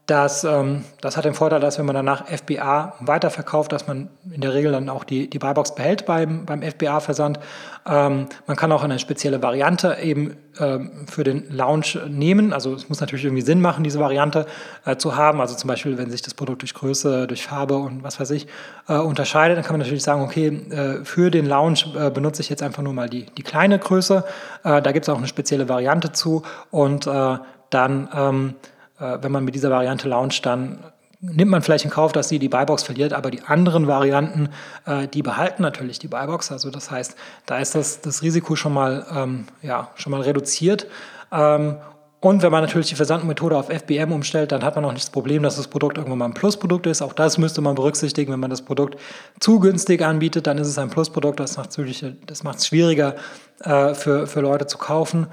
Das, 0.07 0.45
ähm, 0.45 0.85
das 1.01 1.17
hat 1.17 1.25
den 1.25 1.35
Vorteil, 1.35 1.59
dass 1.59 1.79
wenn 1.79 1.87
man 1.87 1.97
danach 1.97 2.29
FBA 2.29 2.95
weiterverkauft, 3.01 3.73
dass 3.73 3.89
man 3.89 4.09
in 4.31 4.41
der 4.41 4.55
Regel 4.55 4.71
dann 4.71 4.89
auch 4.89 5.03
die, 5.03 5.29
die 5.29 5.41
Buybox 5.41 5.75
behält 5.75 6.07
beim, 6.07 6.47
beim 6.47 6.63
FBA-Versand. 6.63 7.41
Ähm, 7.89 8.29
man 8.47 8.57
kann 8.57 8.71
auch 8.71 8.85
eine 8.85 9.01
spezielle 9.01 9.43
Variante 9.43 9.99
eben 10.01 10.37
ähm, 10.61 11.07
für 11.09 11.25
den 11.25 11.51
Launch 11.51 11.99
nehmen. 12.09 12.53
Also 12.53 12.73
es 12.75 12.89
muss 12.89 13.01
natürlich 13.01 13.25
irgendwie 13.25 13.43
Sinn 13.43 13.61
machen, 13.61 13.83
diese 13.83 13.99
Variante 13.99 14.47
äh, 14.85 14.97
zu 14.97 15.17
haben. 15.17 15.41
Also 15.41 15.57
zum 15.57 15.67
Beispiel, 15.67 15.99
wenn 15.99 16.09
sich 16.09 16.23
das 16.23 16.35
Produkt 16.35 16.63
durch 16.63 16.75
Größe, 16.75 17.27
durch 17.27 17.45
Farbe 17.45 17.75
und 17.75 18.05
was 18.05 18.21
weiß 18.21 18.31
ich 18.31 18.47
äh, 18.89 18.95
unterscheidet, 18.95 19.57
dann 19.57 19.65
kann 19.65 19.73
man 19.73 19.81
natürlich 19.81 20.05
sagen, 20.05 20.23
okay, 20.23 20.47
äh, 20.71 21.05
für 21.05 21.33
den 21.33 21.47
Launch 21.47 21.85
äh, 21.97 22.11
benutze 22.11 22.43
ich 22.43 22.49
jetzt 22.49 22.63
einfach 22.63 22.85
nur 22.85 22.93
mal 22.93 23.09
die, 23.09 23.27
die 23.37 23.43
kleine 23.43 23.81
Größe. 23.81 24.25
Äh, 24.63 24.83
da 24.83 24.93
gibt 24.93 25.05
es 25.05 25.09
auch 25.09 25.19
eine 25.19 25.27
spezielle 25.27 25.69
Variante 25.69 26.13
zu 26.13 26.43
und 26.71 27.09
äh, 27.09 27.39
dann 27.71 28.09
ähm, 28.15 28.55
äh, 28.55 28.76
wenn 28.99 29.33
man 29.33 29.45
mit 29.45 29.55
dieser 29.55 29.71
Variante 29.71 30.09
launcht, 30.09 30.47
dann 30.47 30.79
nimmt 31.21 31.51
man 31.51 31.63
vielleicht 31.63 31.85
in 31.85 31.91
Kauf, 31.91 32.13
dass 32.13 32.29
sie 32.29 32.39
die 32.39 32.49
Buybox 32.49 32.83
verliert, 32.83 33.13
aber 33.13 33.31
die 33.31 33.43
anderen 33.43 33.87
Varianten, 33.87 34.49
äh, 34.87 35.09
die 35.09 35.23
behalten 35.23 35.63
natürlich 35.63 35.99
die 35.99 36.09
Buybox. 36.09 36.53
Also 36.53 36.71
das 36.71 36.91
heißt, 36.91 37.17
da 37.47 37.59
ist 37.59 37.75
das, 37.75 38.01
das 38.01 38.23
Risiko 38.23 38.57
schon 38.57 38.73
mal, 38.73 39.07
ähm, 39.15 39.47
ja, 39.63 39.89
schon 39.95 40.13
mal 40.13 40.21
reduziert. 40.21 40.87
Ähm, 41.33 41.77
und 42.21 42.43
wenn 42.43 42.51
man 42.51 42.63
natürlich 42.63 42.89
die 42.89 42.95
Versandmethode 42.95 43.57
auf 43.57 43.69
FBM 43.69 44.11
umstellt, 44.11 44.51
dann 44.51 44.65
hat 44.65 44.75
man 44.75 44.85
auch 44.85 44.93
nicht 44.93 45.05
das 45.05 45.11
Problem, 45.11 45.43
dass 45.43 45.57
das 45.57 45.69
Produkt 45.69 45.99
irgendwann 45.99 46.19
mal 46.19 46.25
ein 46.27 46.35
Plusprodukt 46.35 46.87
ist. 46.87 47.03
Auch 47.03 47.13
das 47.13 47.39
müsste 47.39 47.61
man 47.61 47.75
berücksichtigen. 47.75 48.33
Wenn 48.33 48.41
man 48.41 48.51
das 48.51 48.63
Produkt 48.63 48.99
zu 49.39 49.61
günstig 49.61 50.03
anbietet, 50.03 50.47
dann 50.47 50.59
ist 50.59 50.67
es 50.67 50.79
ein 50.79 50.91
Plusprodukt. 50.91 51.39
Das 51.39 51.57
macht 51.57 51.79
es 51.79 52.67
schwieriger 52.67 53.15
äh, 53.63 53.95
für, 53.95 54.27
für 54.27 54.41
Leute 54.41 54.67
zu 54.67 54.79
kaufen. 54.79 55.29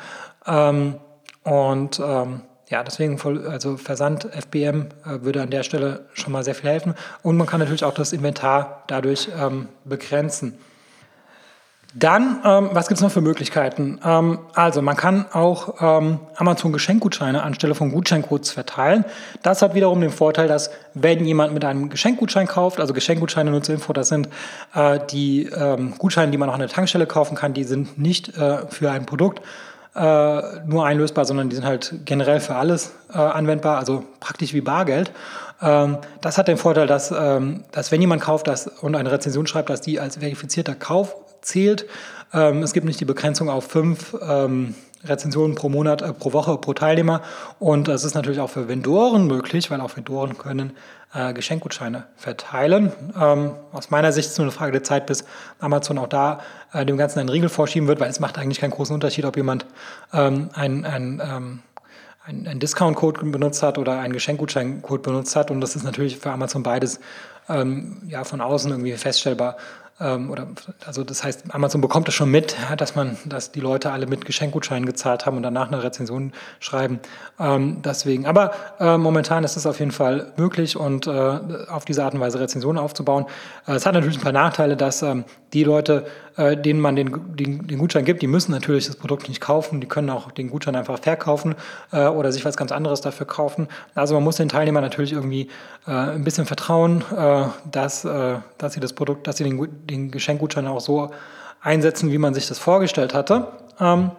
Ähm, 0.46 0.96
und 1.44 2.00
ähm, 2.00 2.42
ja, 2.74 2.84
deswegen 2.84 3.20
also 3.48 3.78
Versand 3.78 4.28
FBM 4.32 4.88
äh, 5.06 5.24
würde 5.24 5.44
an 5.44 5.52
der 5.52 5.62
Stelle 5.62 6.06
schon 6.14 6.34
mal 6.34 6.44
sehr 6.44 6.56
viel 6.56 6.72
helfen. 6.72 6.96
Und 7.22 7.38
man 7.38 7.46
kann 7.46 7.60
natürlich 7.60 7.84
auch 7.84 7.94
das 7.94 8.14
Inventar 8.14 8.84
dadurch 8.88 9.30
ähm, 9.40 9.68
begrenzen. 9.86 10.58
Dann, 11.94 12.42
ähm, 12.44 12.70
was 12.72 12.88
gibt 12.88 12.98
es 12.98 13.04
noch 13.04 13.12
für 13.12 13.22
Möglichkeiten? 13.22 14.00
Ähm, 14.04 14.40
also 14.56 14.82
man 14.82 14.98
kann 14.98 15.28
auch 15.34 15.76
ähm, 15.82 16.18
Amazon 16.36 16.74
Geschenkgutscheine 16.74 17.44
anstelle 17.44 17.76
von 17.76 17.92
Gutscheincodes 17.92 18.50
verteilen. 18.50 19.06
Das 19.44 19.62
hat 19.62 19.76
wiederum 19.76 20.02
den 20.02 20.10
Vorteil, 20.10 20.48
dass 20.48 20.72
wenn 20.96 21.24
jemand 21.24 21.54
mit 21.54 21.64
einem 21.64 21.90
Geschenkgutschein 21.90 22.48
kauft, 22.48 22.80
also 22.80 22.96
Geschenkgutscheine 22.96 23.52
nur 23.52 23.62
zur 23.62 23.76
Info, 23.76 23.94
das 23.94 24.08
sind 24.08 24.30
äh, 24.74 25.00
die 25.12 25.44
ähm, 25.44 25.94
Gutscheine, 26.00 26.32
die 26.32 26.40
man 26.40 26.50
auch 26.50 26.56
an 26.56 26.62
der 26.62 26.70
Tankstelle 26.70 27.06
kaufen 27.06 27.36
kann, 27.36 27.54
die 27.54 27.66
sind 27.66 28.00
nicht 28.00 28.36
äh, 28.36 28.66
für 28.66 28.90
ein 28.90 29.06
Produkt, 29.06 29.44
äh, 29.96 30.42
nur 30.66 30.86
einlösbar, 30.86 31.26
sondern 31.26 31.50
die 31.50 31.56
sind 31.56 31.66
halt 31.66 31.94
generell 32.06 32.40
für 32.40 32.56
alles 32.56 32.94
äh, 33.14 33.18
anwendbar, 33.18 33.78
also 33.78 34.04
praktisch 34.20 34.54
wie 34.54 34.62
Bargeld. 34.62 35.12
Ähm, 35.62 35.98
das 36.22 36.38
hat 36.38 36.48
den 36.48 36.58
Vorteil, 36.58 36.88
dass, 36.88 37.12
ähm, 37.12 37.64
dass 37.72 37.92
wenn 37.92 38.02
jemand 38.02 38.22
kauft 38.22 38.48
das 38.48 38.68
und 38.68 38.96
eine 38.96 39.12
Rezension 39.12 39.48
schreibt, 39.48 39.70
dass 39.70 39.82
die 39.82 40.00
als 40.00 40.18
verifizierter 40.18 40.76
Kauf 40.76 41.16
zählt. 41.42 41.86
Ähm, 42.34 42.64
es 42.64 42.74
gibt 42.74 42.86
nicht 42.86 43.00
die 43.00 43.06
Begrenzung 43.06 43.50
auf 43.50 43.66
fünf 43.66 44.16
ähm, 44.28 44.76
Rezensionen 45.06 45.56
pro 45.56 45.70
Monat, 45.70 46.02
äh, 46.02 46.14
pro 46.14 46.34
Woche, 46.34 46.58
pro 46.58 46.74
Teilnehmer. 46.74 47.22
Und 47.60 47.88
es 47.88 48.04
ist 48.04 48.16
natürlich 48.16 48.40
auch 48.40 48.50
für 48.50 48.68
Vendoren 48.68 49.28
möglich, 49.28 49.70
weil 49.72 49.82
auch 49.82 49.96
Vendoren 49.96 50.38
können 50.38 50.74
äh, 51.14 51.34
Geschenkgutscheine 51.34 52.06
verteilen. 52.16 52.92
Ähm, 53.20 53.52
aus 53.72 53.90
meiner 53.92 54.12
Sicht 54.12 54.28
ist 54.28 54.34
es 54.34 54.38
nur 54.38 54.46
eine 54.46 54.52
Frage 54.52 54.72
der 54.72 54.84
Zeit, 54.84 55.06
bis 55.06 55.26
Amazon 55.60 55.98
auch 55.98 56.08
da 56.08 56.40
äh, 56.74 56.86
dem 56.86 56.98
Ganzen 56.98 57.20
einen 57.20 57.30
Riegel 57.30 57.50
vorschieben 57.50 57.88
wird, 57.88 58.00
weil 58.00 58.10
es 58.10 58.20
macht 58.20 58.38
eigentlich 58.38 58.60
keinen 58.60 58.72
großen 58.72 58.94
Unterschied, 58.94 59.26
ob 59.26 59.38
jemand 59.38 59.66
ähm, 60.14 60.50
ein, 60.54 60.86
ein 60.86 61.22
ähm, 61.24 61.60
einen 62.26 62.60
Discount-Code 62.60 63.26
benutzt 63.26 63.64
hat 63.64 63.78
oder 63.78 64.00
einen 64.00 64.14
Geschenkgutschein-Code 64.14 65.02
benutzt 65.02 65.36
hat. 65.36 65.52
Und 65.52 65.60
das 65.60 65.76
ist 65.76 65.84
natürlich 65.84 66.18
für 66.18 66.32
Amazon 66.32 66.64
beides 66.64 67.02
ähm, 67.50 68.02
ja, 68.08 68.24
von 68.24 68.40
außen 68.40 68.72
irgendwie 68.72 68.94
feststellbar. 68.94 69.58
Ähm, 70.04 70.30
oder, 70.30 70.48
also 70.86 71.04
das 71.04 71.24
heißt, 71.24 71.46
Amazon 71.54 71.80
bekommt 71.80 72.10
es 72.10 72.14
schon 72.14 72.30
mit, 72.30 72.56
dass 72.78 72.96
man, 72.96 73.18
dass 73.26 73.52
die 73.52 73.62
Leute 73.62 73.92
alle 73.92 74.06
mit 74.06 74.26
Geschenkgutscheinen 74.26 74.86
gezahlt 74.86 75.26
haben 75.26 75.38
und 75.38 75.44
danach 75.44 75.70
eine 75.70 75.82
Rezension 75.82 76.34
schreiben. 76.60 77.00
Ähm, 77.40 77.82
deswegen, 77.84 78.26
aber 78.26 78.52
äh, 78.80 78.98
momentan 78.98 79.44
ist 79.44 79.56
es 79.56 79.66
auf 79.66 79.80
jeden 79.80 79.92
Fall 79.92 80.34
möglich 80.36 80.76
und 80.76 81.08
äh, 81.08 81.12
auf 81.12 81.86
diese 81.86 82.04
Art 82.04 82.14
und 82.14 82.20
Weise 82.20 82.40
Rezensionen 82.40 82.82
aufzubauen. 82.82 83.26
Äh, 83.68 83.74
es 83.74 83.86
hat 83.86 83.94
natürlich 83.94 84.18
ein 84.18 84.24
paar 84.24 84.34
Nachteile, 84.34 84.76
dass 84.76 85.02
ähm, 85.02 85.24
die 85.54 85.64
Leute, 85.64 86.06
äh, 86.36 86.58
denen 86.58 86.80
man 86.80 86.96
den, 86.96 87.36
den, 87.36 87.68
den, 87.68 87.78
Gutschein 87.78 88.06
gibt, 88.06 88.22
die 88.22 88.28
müssen 88.28 88.52
natürlich 88.52 88.88
das 88.88 88.96
Produkt 88.96 89.30
nicht 89.30 89.40
kaufen, 89.40 89.82
die 89.82 89.88
können 89.88 90.10
auch 90.10 90.32
den 90.32 90.50
Gutschein 90.50 90.76
einfach 90.76 91.00
verkaufen 91.00 91.56
äh, 91.92 92.08
oder 92.08 92.32
sich 92.32 92.44
was 92.44 92.58
ganz 92.58 92.72
anderes 92.72 93.02
dafür 93.02 93.28
kaufen. 93.28 93.68
Also 93.94 94.16
man 94.16 94.24
muss 94.24 94.38
den 94.38 94.50
Teilnehmern 94.50 94.84
natürlich 94.84 95.14
irgendwie 95.14 95.50
äh, 95.86 95.92
ein 95.92 96.24
bisschen 96.24 96.46
vertrauen, 96.46 97.04
dass, 97.72 98.02
dass 98.02 98.74
sie 98.74 98.80
das 98.80 98.94
Produkt, 98.94 99.28
dass 99.28 99.38
sie 99.38 99.44
den, 99.44 99.68
den 99.86 99.93
Geschenkgutschein 100.12 100.68
auch 100.68 100.82
so 100.82 101.12
einsetzen, 101.62 102.12
wie 102.12 102.18
man 102.18 102.34
sich 102.34 102.48
das 102.48 102.60
vorgestellt 102.60 103.14
hatte. 103.14 103.48
Ähm, 103.80 104.12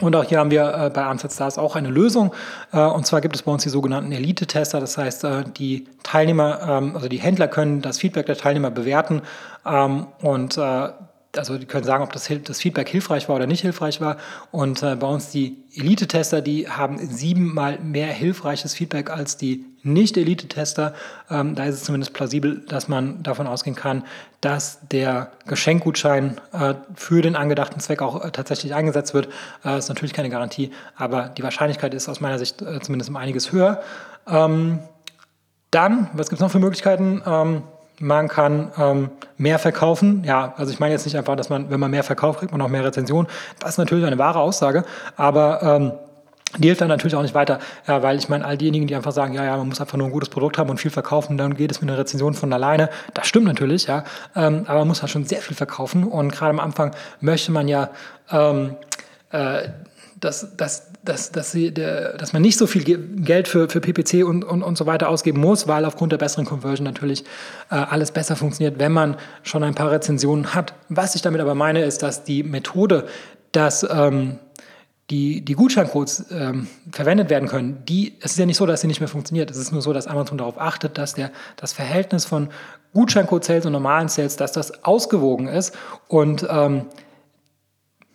und 0.00 0.14
auch 0.14 0.24
hier 0.24 0.38
haben 0.38 0.50
wir 0.50 0.74
äh, 0.74 0.90
bei 0.90 1.04
Ansatz 1.04 1.34
Stars 1.34 1.58
auch 1.58 1.74
eine 1.74 1.88
Lösung. 1.88 2.34
Äh, 2.72 2.80
und 2.80 3.06
zwar 3.06 3.20
gibt 3.20 3.34
es 3.34 3.42
bei 3.42 3.52
uns 3.52 3.62
die 3.62 3.70
sogenannten 3.70 4.12
Elite-Tester. 4.12 4.78
Das 4.80 4.98
heißt, 4.98 5.24
äh, 5.24 5.44
die 5.56 5.88
Teilnehmer, 6.02 6.60
ähm, 6.68 6.94
also 6.94 7.08
die 7.08 7.18
Händler 7.18 7.48
können 7.48 7.80
das 7.80 7.98
Feedback 7.98 8.26
der 8.26 8.36
Teilnehmer 8.36 8.70
bewerten 8.70 9.22
ähm, 9.64 10.06
und 10.20 10.58
also 10.58 11.58
die 11.58 11.66
können 11.66 11.84
sagen, 11.84 12.02
ob 12.02 12.12
das, 12.12 12.30
das, 12.44 12.60
Feedback 12.60 12.88
hilfreich 12.88 13.28
war 13.28 13.36
oder 13.36 13.46
nicht 13.46 13.60
hilfreich 13.60 14.00
war. 14.00 14.16
Und 14.52 14.80
bei 14.80 15.06
uns 15.06 15.28
die 15.28 15.64
Elite-Tester, 15.74 16.40
die 16.40 16.66
haben 16.66 16.96
siebenmal 16.96 17.78
mehr 17.78 18.06
hilfreiches 18.06 18.72
Feedback 18.72 19.10
als 19.10 19.36
die 19.36 19.66
Nicht-Elite-Tester. 19.86 20.94
Ähm, 21.30 21.54
da 21.54 21.64
ist 21.64 21.76
es 21.76 21.84
zumindest 21.84 22.12
plausibel, 22.12 22.62
dass 22.68 22.88
man 22.88 23.22
davon 23.22 23.46
ausgehen 23.46 23.76
kann, 23.76 24.04
dass 24.40 24.80
der 24.90 25.32
Geschenkgutschein 25.46 26.40
äh, 26.52 26.74
für 26.94 27.22
den 27.22 27.36
angedachten 27.36 27.80
Zweck 27.80 28.02
auch 28.02 28.24
äh, 28.24 28.30
tatsächlich 28.30 28.74
eingesetzt 28.74 29.14
wird. 29.14 29.28
Äh, 29.64 29.78
ist 29.78 29.88
natürlich 29.88 30.12
keine 30.12 30.30
Garantie, 30.30 30.70
aber 30.96 31.28
die 31.28 31.42
Wahrscheinlichkeit 31.42 31.94
ist 31.94 32.08
aus 32.08 32.20
meiner 32.20 32.38
Sicht 32.38 32.62
äh, 32.62 32.80
zumindest 32.80 33.10
um 33.10 33.16
einiges 33.16 33.52
höher. 33.52 33.80
Ähm, 34.28 34.80
dann, 35.70 36.10
was 36.12 36.28
gibt 36.28 36.40
es 36.40 36.42
noch 36.42 36.50
für 36.50 36.58
Möglichkeiten? 36.58 37.22
Ähm, 37.26 37.62
man 37.98 38.28
kann 38.28 38.72
ähm, 38.78 39.10
mehr 39.38 39.58
verkaufen. 39.58 40.22
Ja, 40.24 40.54
also 40.56 40.72
ich 40.72 40.80
meine 40.80 40.92
jetzt 40.92 41.06
nicht 41.06 41.16
einfach, 41.16 41.36
dass 41.36 41.48
man, 41.48 41.70
wenn 41.70 41.80
man 41.80 41.90
mehr 41.90 42.04
verkauft, 42.04 42.40
kriegt 42.40 42.52
man 42.52 42.60
auch 42.60 42.68
mehr 42.68 42.84
Rezensionen. 42.84 43.26
Das 43.58 43.70
ist 43.70 43.78
natürlich 43.78 44.04
eine 44.04 44.18
wahre 44.18 44.40
Aussage, 44.40 44.84
aber 45.16 45.62
ähm, 45.62 45.92
die 46.58 46.68
hilft 46.68 46.80
dann 46.80 46.88
natürlich 46.88 47.14
auch 47.14 47.22
nicht 47.22 47.34
weiter, 47.34 47.58
ja, 47.86 48.02
weil 48.02 48.18
ich 48.18 48.28
meine, 48.28 48.44
all 48.44 48.56
diejenigen, 48.56 48.86
die 48.86 48.94
einfach 48.94 49.12
sagen, 49.12 49.34
ja, 49.34 49.44
ja, 49.44 49.56
man 49.56 49.68
muss 49.68 49.80
einfach 49.80 49.96
nur 49.96 50.06
ein 50.06 50.12
gutes 50.12 50.28
Produkt 50.28 50.58
haben 50.58 50.70
und 50.70 50.78
viel 50.78 50.90
verkaufen, 50.90 51.38
dann 51.38 51.54
geht 51.54 51.70
es 51.70 51.80
mit 51.80 51.90
einer 51.90 51.98
Rezension 51.98 52.34
von 52.34 52.52
alleine. 52.52 52.90
Das 53.14 53.26
stimmt 53.26 53.46
natürlich, 53.46 53.86
ja, 53.86 54.04
ähm, 54.34 54.64
aber 54.66 54.80
man 54.80 54.88
muss 54.88 55.02
halt 55.02 55.10
schon 55.10 55.24
sehr 55.24 55.40
viel 55.40 55.56
verkaufen 55.56 56.04
und 56.04 56.32
gerade 56.32 56.50
am 56.50 56.60
Anfang 56.60 56.92
möchte 57.20 57.52
man 57.52 57.68
ja 57.68 57.90
ähm, 58.30 58.76
äh, 59.30 59.68
dass, 60.18 60.56
dass, 60.56 60.90
dass, 61.04 61.30
dass, 61.30 61.52
sie, 61.52 61.72
der, 61.72 62.16
dass 62.16 62.32
man 62.32 62.40
nicht 62.40 62.56
so 62.56 62.66
viel 62.66 62.84
Geld 62.84 63.48
für, 63.48 63.68
für 63.68 63.80
PPC 63.80 64.24
und, 64.24 64.44
und, 64.44 64.62
und 64.62 64.78
so 64.78 64.86
weiter 64.86 65.10
ausgeben 65.10 65.40
muss, 65.40 65.68
weil 65.68 65.84
aufgrund 65.84 66.12
der 66.12 66.18
besseren 66.18 66.46
Conversion 66.46 66.84
natürlich 66.84 67.24
äh, 67.70 67.74
alles 67.74 68.12
besser 68.12 68.34
funktioniert, 68.34 68.78
wenn 68.78 68.92
man 68.92 69.16
schon 69.42 69.62
ein 69.62 69.74
paar 69.74 69.90
Rezensionen 69.90 70.54
hat. 70.54 70.72
Was 70.88 71.14
ich 71.14 71.22
damit 71.22 71.40
aber 71.40 71.54
meine, 71.54 71.84
ist, 71.84 72.02
dass 72.02 72.24
die 72.24 72.42
Methode, 72.42 73.06
dass 73.52 73.86
ähm, 73.88 74.38
die, 75.10 75.44
die 75.44 75.54
Gutscheincodes 75.54 76.26
ähm, 76.30 76.66
verwendet 76.90 77.30
werden 77.30 77.48
können, 77.48 77.84
die, 77.88 78.14
es 78.20 78.32
ist 78.32 78.38
ja 78.38 78.46
nicht 78.46 78.56
so, 78.56 78.66
dass 78.66 78.80
sie 78.80 78.88
nicht 78.88 79.00
mehr 79.00 79.08
funktioniert. 79.08 79.50
Es 79.50 79.56
ist 79.56 79.70
nur 79.70 79.82
so, 79.82 79.92
dass 79.92 80.08
Amazon 80.08 80.38
darauf 80.38 80.60
achtet, 80.60 80.98
dass 80.98 81.14
der, 81.14 81.30
das 81.56 81.72
Verhältnis 81.72 82.24
von 82.24 82.48
Gutscheincode-Sales 82.92 83.66
und 83.66 83.72
normalen 83.72 84.08
Sales, 84.08 84.36
dass 84.36 84.52
das 84.52 84.82
ausgewogen 84.84 85.46
ist. 85.46 85.76
Und 86.08 86.46
ähm, 86.50 86.86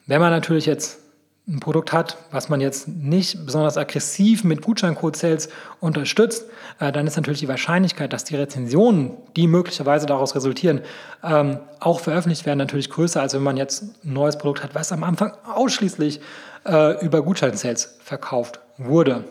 wenn 0.06 0.20
man 0.20 0.32
natürlich 0.32 0.66
jetzt 0.66 1.00
ein 1.48 1.60
Produkt 1.60 1.92
hat, 1.92 2.18
was 2.32 2.50
man 2.50 2.62
jetzt 2.62 2.88
nicht 2.88 3.46
besonders 3.46 3.78
aggressiv 3.78 4.44
mit 4.44 4.62
Gutscheincode-Sales 4.62 5.50
unterstützt, 5.80 6.46
äh, 6.80 6.92
dann 6.92 7.08
ist 7.08 7.16
natürlich 7.16 7.40
die 7.40 7.48
Wahrscheinlichkeit, 7.48 8.14
dass 8.14 8.26
die 8.26 8.36
Rezensionen, 8.36 9.12
die 9.36 9.48
möglicherweise 9.48 10.06
daraus 10.06 10.36
resultieren, 10.36 10.82
ähm, 11.24 11.60
auch 11.80 12.00
veröffentlicht 12.00 12.46
werden, 12.46 12.60
natürlich 12.60 12.90
größer, 12.90 13.22
als 13.22 13.34
wenn 13.34 13.44
man 13.44 13.58
jetzt 13.58 13.84
ein 14.04 14.14
neues 14.14 14.38
Produkt 14.38 14.64
hat, 14.64 14.76
was 14.76 14.92
am 14.92 15.04
Anfang 15.04 15.34
ausschließlich 15.46 16.20
äh, 16.66 17.04
über 17.04 17.22
Gutscheinsales 17.22 17.98
verkauft 18.04 18.60
wurde. 18.78 19.24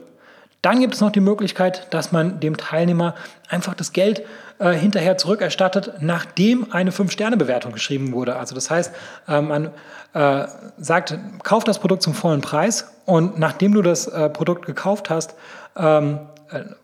Dann 0.62 0.80
gibt 0.80 0.94
es 0.94 1.00
noch 1.00 1.10
die 1.10 1.20
Möglichkeit, 1.20 1.86
dass 1.92 2.12
man 2.12 2.38
dem 2.40 2.56
Teilnehmer 2.56 3.14
einfach 3.48 3.74
das 3.74 3.92
Geld 3.92 4.22
äh, 4.58 4.72
hinterher 4.72 5.16
zurückerstattet, 5.16 5.94
nachdem 6.00 6.70
eine 6.70 6.90
5-Sterne-Bewertung 6.90 7.72
geschrieben 7.72 8.12
wurde. 8.12 8.36
Also 8.36 8.54
das 8.54 8.70
heißt, 8.70 8.92
äh, 9.26 9.40
man 9.40 9.70
äh, 10.12 10.46
sagt, 10.78 11.18
kauf 11.42 11.64
das 11.64 11.78
Produkt 11.78 12.02
zum 12.02 12.12
vollen 12.12 12.42
Preis 12.42 12.92
und 13.06 13.38
nachdem 13.38 13.72
du 13.72 13.80
das 13.80 14.06
äh, 14.06 14.28
Produkt 14.28 14.66
gekauft 14.66 15.08
hast 15.08 15.34
ähm, 15.76 16.18
äh, 16.18 16.39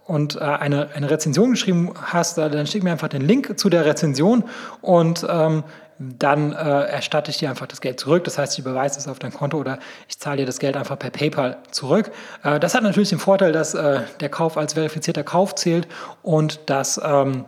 und 0.06 0.36
äh, 0.36 0.40
eine, 0.40 0.88
eine 0.94 1.10
Rezension 1.10 1.50
geschrieben 1.50 1.92
hast, 2.00 2.38
dann 2.38 2.66
schick 2.66 2.82
mir 2.82 2.92
einfach 2.92 3.08
den 3.08 3.22
Link 3.22 3.58
zu 3.58 3.68
der 3.68 3.84
Rezension 3.84 4.44
und 4.80 5.26
ähm, 5.28 5.64
dann 5.98 6.52
äh, 6.52 6.56
erstatte 6.56 7.30
ich 7.30 7.38
dir 7.38 7.48
einfach 7.48 7.66
das 7.66 7.80
Geld 7.80 7.98
zurück. 7.98 8.24
Das 8.24 8.36
heißt, 8.36 8.54
ich 8.54 8.58
überweise 8.58 8.98
es 8.98 9.08
auf 9.08 9.18
dein 9.18 9.32
Konto 9.32 9.56
oder 9.56 9.78
ich 10.08 10.18
zahle 10.18 10.38
dir 10.38 10.46
das 10.46 10.58
Geld 10.58 10.76
einfach 10.76 10.98
per 10.98 11.10
PayPal 11.10 11.56
zurück. 11.70 12.10
Äh, 12.42 12.60
das 12.60 12.74
hat 12.74 12.82
natürlich 12.82 13.08
den 13.08 13.18
Vorteil, 13.18 13.52
dass 13.52 13.74
äh, 13.74 14.00
der 14.20 14.28
Kauf 14.28 14.58
als 14.58 14.74
verifizierter 14.74 15.24
Kauf 15.24 15.54
zählt 15.54 15.88
und 16.22 16.68
dass 16.68 17.00
ähm, 17.02 17.46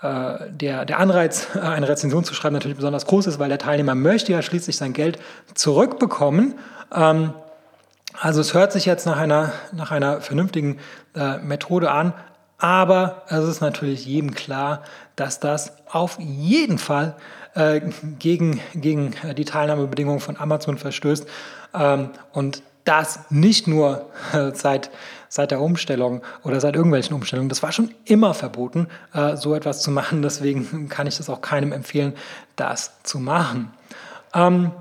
äh, 0.00 0.34
der, 0.50 0.84
der 0.84 0.98
Anreiz, 1.00 1.48
eine 1.60 1.88
Rezension 1.88 2.24
zu 2.24 2.34
schreiben, 2.34 2.54
natürlich 2.54 2.76
besonders 2.76 3.06
groß 3.06 3.26
ist, 3.26 3.38
weil 3.38 3.48
der 3.48 3.58
Teilnehmer 3.58 3.96
möchte 3.96 4.32
ja 4.32 4.42
schließlich 4.42 4.76
sein 4.76 4.92
Geld 4.92 5.18
zurückbekommen. 5.54 6.54
Ähm, 6.94 7.34
also 8.20 8.40
es 8.40 8.54
hört 8.54 8.72
sich 8.72 8.84
jetzt 8.86 9.06
nach 9.06 9.18
einer, 9.18 9.52
nach 9.72 9.90
einer 9.90 10.20
vernünftigen 10.20 10.78
äh, 11.14 11.38
Methode 11.38 11.90
an, 11.90 12.12
aber 12.58 13.22
es 13.28 13.44
ist 13.44 13.60
natürlich 13.60 14.06
jedem 14.06 14.34
klar, 14.34 14.82
dass 15.16 15.40
das 15.40 15.72
auf 15.90 16.18
jeden 16.20 16.78
Fall 16.78 17.16
äh, 17.54 17.80
gegen, 18.18 18.60
gegen 18.74 19.14
die 19.36 19.44
Teilnahmebedingungen 19.44 20.20
von 20.20 20.36
Amazon 20.36 20.78
verstößt. 20.78 21.26
Ähm, 21.74 22.10
und 22.32 22.62
das 22.84 23.30
nicht 23.30 23.66
nur 23.66 24.10
äh, 24.32 24.50
seit, 24.54 24.90
seit 25.28 25.50
der 25.50 25.60
Umstellung 25.60 26.22
oder 26.42 26.60
seit 26.60 26.74
irgendwelchen 26.74 27.14
Umstellungen. 27.14 27.48
Das 27.48 27.62
war 27.62 27.72
schon 27.72 27.94
immer 28.04 28.34
verboten, 28.34 28.88
äh, 29.12 29.36
so 29.36 29.54
etwas 29.54 29.82
zu 29.82 29.90
machen. 29.90 30.22
Deswegen 30.22 30.88
kann 30.88 31.06
ich 31.06 31.16
das 31.16 31.30
auch 31.30 31.40
keinem 31.40 31.72
empfehlen, 31.72 32.14
das 32.56 33.02
zu 33.02 33.18
machen. 33.18 33.72
Ähm, 34.34 34.72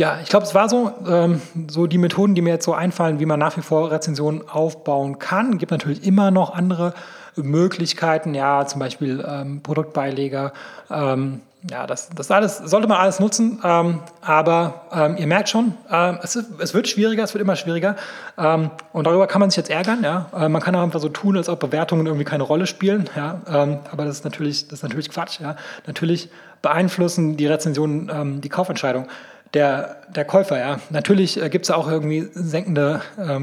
ja, 0.00 0.18
ich 0.22 0.30
glaube, 0.30 0.46
es 0.46 0.54
war 0.54 0.70
so, 0.70 0.94
ähm, 1.06 1.42
so 1.68 1.86
die 1.86 1.98
Methoden, 1.98 2.34
die 2.34 2.40
mir 2.40 2.54
jetzt 2.54 2.64
so 2.64 2.72
einfallen, 2.72 3.20
wie 3.20 3.26
man 3.26 3.38
nach 3.38 3.58
wie 3.58 3.60
vor 3.60 3.90
Rezensionen 3.90 4.48
aufbauen 4.48 5.18
kann. 5.18 5.52
Es 5.52 5.58
gibt 5.58 5.72
natürlich 5.72 6.06
immer 6.06 6.30
noch 6.30 6.54
andere 6.54 6.94
Möglichkeiten, 7.36 8.32
ja, 8.32 8.64
zum 8.64 8.78
Beispiel 8.78 9.22
ähm, 9.28 9.60
Produktbeileger, 9.62 10.54
ähm, 10.90 11.42
ja, 11.70 11.86
das, 11.86 12.08
das 12.16 12.30
alles 12.30 12.56
sollte 12.56 12.88
man 12.88 12.96
alles 12.96 13.20
nutzen, 13.20 13.60
ähm, 13.62 13.98
aber 14.22 14.86
ähm, 14.90 15.18
ihr 15.18 15.26
merkt 15.26 15.50
schon, 15.50 15.74
ähm, 15.90 16.18
es, 16.22 16.34
es, 16.34 16.72
wird 16.72 16.88
schwieriger, 16.88 17.22
es 17.22 17.34
wird 17.34 17.42
immer 17.42 17.56
schwieriger 17.56 17.96
und 18.94 19.06
darüber 19.06 19.26
kann 19.26 19.40
man 19.40 19.50
sich 19.50 19.58
jetzt 19.58 19.68
ärgern. 19.68 20.02
Ja? 20.02 20.30
Äh, 20.34 20.48
man 20.48 20.62
kann 20.62 20.74
auch 20.74 20.82
einfach 20.82 21.00
so 21.00 21.10
tun, 21.10 21.36
als 21.36 21.50
ob 21.50 21.60
Bewertungen 21.60 22.06
irgendwie 22.06 22.24
keine 22.24 22.44
Rolle 22.44 22.66
spielen, 22.66 23.10
ja? 23.14 23.42
Aber 23.44 24.06
das 24.06 24.16
ist 24.16 24.24
natürlich, 24.24 24.68
das 24.68 24.78
ist 24.78 24.82
natürlich 24.82 25.10
Quatsch. 25.10 25.40
Ja? 25.40 25.56
Natürlich 25.86 26.30
beeinflussen 26.62 27.36
die 27.36 27.46
Rezensionen 27.46 28.40
die 28.40 28.48
Kaufentscheidung 28.48 29.06
der, 29.54 29.96
der 30.14 30.24
Käufer. 30.24 30.58
Ja? 30.58 30.80
Natürlich 30.90 31.40
äh, 31.40 31.48
gibt 31.48 31.64
es 31.66 31.70
auch 31.70 31.88
irgendwie 31.88 32.28
senkende 32.34 33.02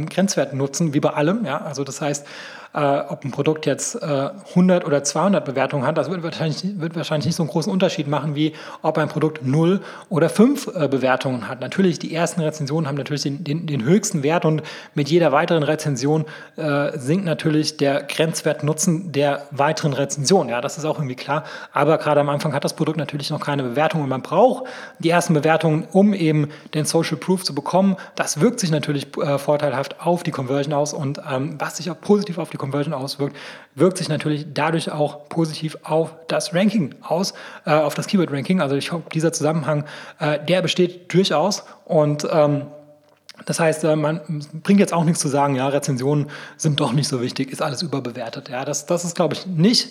Grenzwertnutzen, 0.10 0.94
wie 0.94 1.00
bei 1.00 1.10
allem. 1.10 1.46
Ja? 1.46 1.62
Also 1.62 1.84
das 1.84 2.02
heißt, 2.02 2.26
äh, 2.77 3.00
ob 3.10 3.25
ein 3.25 3.31
Produkt 3.31 3.65
jetzt 3.65 3.96
äh, 3.96 4.29
100 4.50 4.86
oder 4.86 5.03
200 5.03 5.43
Bewertungen 5.43 5.86
hat. 5.86 5.98
Das 5.98 6.12
wird 6.12 6.22
wahrscheinlich, 6.22 6.63
wird 6.79 6.96
wahrscheinlich 6.96 7.25
nicht 7.25 7.36
so 7.36 7.41
einen 7.41 7.50
großen 7.50 7.72
Unterschied 7.72 8.07
machen, 8.07 8.36
wie 8.36 8.53
ob 8.84 9.00
ein 9.00 9.10
Produkt 9.10 9.43
0 9.43 9.81
oder 10.10 10.29
5 10.29 10.67
äh, 10.67 10.88
Bewertungen 10.88 11.48
hat. 11.48 11.60
Natürlich, 11.60 11.98
die 11.98 12.13
ersten 12.13 12.39
Rezensionen 12.39 12.88
haben 12.88 12.96
natürlich 12.96 13.24
den, 13.24 13.43
den, 13.43 13.65
den 13.65 13.84
höchsten 13.84 14.22
Wert 14.22 14.46
und 14.46 14.62
mit 14.93 15.10
jeder 15.10 15.31
weiteren 15.31 15.63
Rezension 15.63 16.25
äh, 16.55 16.96
sinkt 16.96 17.25
natürlich 17.25 17.77
der 17.77 18.03
Grenzwert 18.03 18.63
Nutzen 18.63 19.12
der 19.12 19.48
weiteren 19.50 19.93
Rezension. 19.93 20.48
Ja, 20.48 20.62
das 20.62 20.77
ist 20.77 20.86
auch 20.86 21.00
irgendwie 21.00 21.15
klar. 21.15 21.46
Aber 21.74 21.98
gerade 21.98 22.22
am 22.22 22.29
Anfang 22.29 22.53
hat 22.53 22.63
das 22.63 22.75
Produkt 22.75 23.00
natürlich 23.00 23.31
noch 23.31 23.39
keine 23.39 23.63
Bewertung 23.63 24.03
und 24.03 24.10
man 24.10 24.22
braucht 24.22 24.65
die 25.00 25.10
ersten 25.10 25.34
Bewertungen, 25.34 25.88
um 25.93 26.13
eben 26.13 26.50
den 26.75 26.86
Social 26.86 27.17
Proof 27.17 27.43
zu 27.43 27.55
bekommen. 27.55 27.96
Das 28.13 28.39
wirkt 28.39 28.60
sich 28.60 28.69
natürlich 28.69 29.07
äh, 29.17 29.39
vorteilhaft 29.39 30.00
auf 30.00 30.22
die 30.22 30.31
Conversion 30.31 30.75
aus 30.75 30.93
und 30.93 31.19
ähm, 31.27 31.55
was 31.57 31.77
sich 31.77 31.89
auch 31.89 32.00
positiv 32.00 32.38
auf 32.38 32.51
die 32.51 32.57
Conversion 32.57 32.66
auswirkt, 32.74 33.36
wirkt 33.75 33.97
sich 33.97 34.09
natürlich 34.09 34.47
dadurch 34.53 34.91
auch 34.91 35.29
positiv 35.29 35.77
auf 35.83 36.13
das 36.27 36.53
Ranking 36.53 36.95
aus, 37.01 37.33
äh, 37.65 37.71
auf 37.71 37.93
das 37.93 38.07
Keyword-Ranking. 38.07 38.62
Also 38.62 38.75
ich 38.75 38.91
hoffe, 38.91 39.03
dieser 39.13 39.33
Zusammenhang, 39.33 39.86
äh, 40.19 40.39
der 40.45 40.62
besteht 40.62 41.13
durchaus 41.13 41.63
und 41.86 42.27
ähm, 42.31 42.63
das 43.45 43.59
heißt, 43.59 43.83
äh, 43.83 43.95
man 43.95 44.21
bringt 44.63 44.79
jetzt 44.79 44.93
auch 44.93 45.03
nichts 45.03 45.19
zu 45.19 45.27
sagen, 45.27 45.55
ja, 45.55 45.67
Rezensionen 45.67 46.27
sind 46.57 46.79
doch 46.79 46.91
nicht 46.91 47.07
so 47.07 47.21
wichtig, 47.21 47.51
ist 47.51 47.62
alles 47.62 47.81
überbewertet. 47.81 48.50
Ja, 48.50 48.65
das, 48.65 48.86
das 48.86 49.05
ist, 49.05 49.15
glaube 49.15 49.36
ich, 49.36 49.45
nicht 49.45 49.89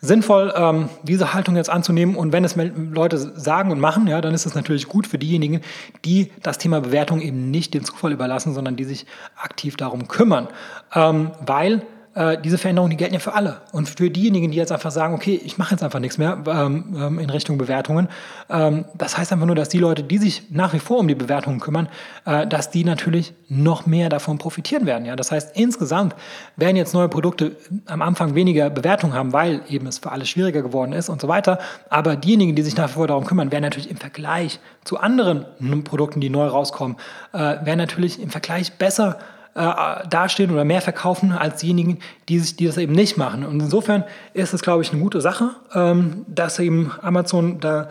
sinnvoll, 0.00 0.52
ähm, 0.56 0.88
diese 1.02 1.34
Haltung 1.34 1.56
jetzt 1.56 1.70
anzunehmen. 1.70 2.16
Und 2.16 2.32
wenn 2.32 2.44
es 2.44 2.56
Leute 2.56 3.18
sagen 3.18 3.70
und 3.70 3.80
machen, 3.80 4.06
ja, 4.06 4.20
dann 4.20 4.34
ist 4.34 4.46
es 4.46 4.54
natürlich 4.54 4.88
gut 4.88 5.06
für 5.06 5.18
diejenigen, 5.18 5.60
die 6.04 6.30
das 6.42 6.58
Thema 6.58 6.80
Bewertung 6.80 7.20
eben 7.20 7.50
nicht 7.50 7.74
dem 7.74 7.84
Zufall 7.84 8.12
überlassen, 8.12 8.54
sondern 8.54 8.76
die 8.76 8.84
sich 8.84 9.06
aktiv 9.36 9.76
darum 9.76 10.08
kümmern. 10.08 10.48
Ähm, 10.94 11.30
weil 11.44 11.82
äh, 12.18 12.36
diese 12.42 12.58
Veränderungen, 12.58 12.90
die 12.90 12.96
gelten 12.96 13.14
ja 13.14 13.20
für 13.20 13.34
alle. 13.34 13.58
Und 13.70 13.88
für 13.88 14.10
diejenigen, 14.10 14.50
die 14.50 14.56
jetzt 14.56 14.72
einfach 14.72 14.90
sagen, 14.90 15.14
okay, 15.14 15.40
ich 15.44 15.56
mache 15.56 15.74
jetzt 15.74 15.84
einfach 15.84 16.00
nichts 16.00 16.18
mehr 16.18 16.42
ähm, 16.48 16.96
ähm, 16.98 17.18
in 17.20 17.30
Richtung 17.30 17.58
Bewertungen, 17.58 18.08
ähm, 18.50 18.86
das 18.94 19.16
heißt 19.16 19.32
einfach 19.32 19.46
nur, 19.46 19.54
dass 19.54 19.68
die 19.68 19.78
Leute, 19.78 20.02
die 20.02 20.18
sich 20.18 20.50
nach 20.50 20.72
wie 20.72 20.80
vor 20.80 20.98
um 20.98 21.06
die 21.06 21.14
Bewertungen 21.14 21.60
kümmern, 21.60 21.88
äh, 22.24 22.44
dass 22.46 22.70
die 22.70 22.82
natürlich 22.82 23.34
noch 23.48 23.86
mehr 23.86 24.08
davon 24.08 24.38
profitieren 24.38 24.84
werden. 24.84 25.04
Ja? 25.04 25.14
Das 25.14 25.30
heißt, 25.30 25.56
insgesamt 25.56 26.16
werden 26.56 26.76
jetzt 26.76 26.92
neue 26.92 27.08
Produkte 27.08 27.56
am 27.86 28.02
Anfang 28.02 28.34
weniger 28.34 28.68
Bewertungen 28.68 29.14
haben, 29.14 29.32
weil 29.32 29.60
eben 29.68 29.86
es 29.86 29.98
für 29.98 30.10
alle 30.10 30.26
schwieriger 30.26 30.62
geworden 30.62 30.92
ist 30.92 31.08
und 31.08 31.20
so 31.20 31.28
weiter. 31.28 31.60
Aber 31.88 32.16
diejenigen, 32.16 32.56
die 32.56 32.62
sich 32.62 32.76
nach 32.76 32.88
wie 32.88 32.94
vor 32.94 33.06
darum 33.06 33.26
kümmern, 33.26 33.52
werden 33.52 33.62
natürlich 33.62 33.90
im 33.90 33.96
Vergleich 33.96 34.58
zu 34.82 34.98
anderen 34.98 35.44
Produkten, 35.84 36.20
die 36.20 36.30
neu 36.30 36.46
rauskommen, 36.46 36.96
äh, 37.32 37.38
werden 37.38 37.78
natürlich 37.78 38.20
im 38.20 38.30
Vergleich 38.30 38.72
besser 38.72 39.18
äh, 39.58 40.08
dastehen 40.08 40.50
oder 40.50 40.64
mehr 40.64 40.80
verkaufen 40.80 41.32
als 41.32 41.60
diejenigen, 41.60 41.98
die, 42.28 42.38
sich, 42.38 42.56
die 42.56 42.66
das 42.66 42.76
eben 42.76 42.92
nicht 42.92 43.16
machen. 43.16 43.44
Und 43.44 43.60
insofern 43.60 44.04
ist 44.32 44.54
es, 44.54 44.62
glaube 44.62 44.82
ich, 44.82 44.92
eine 44.92 45.02
gute 45.02 45.20
Sache, 45.20 45.50
ähm, 45.74 46.24
dass 46.28 46.58
eben 46.58 46.92
Amazon 47.02 47.60
da 47.60 47.88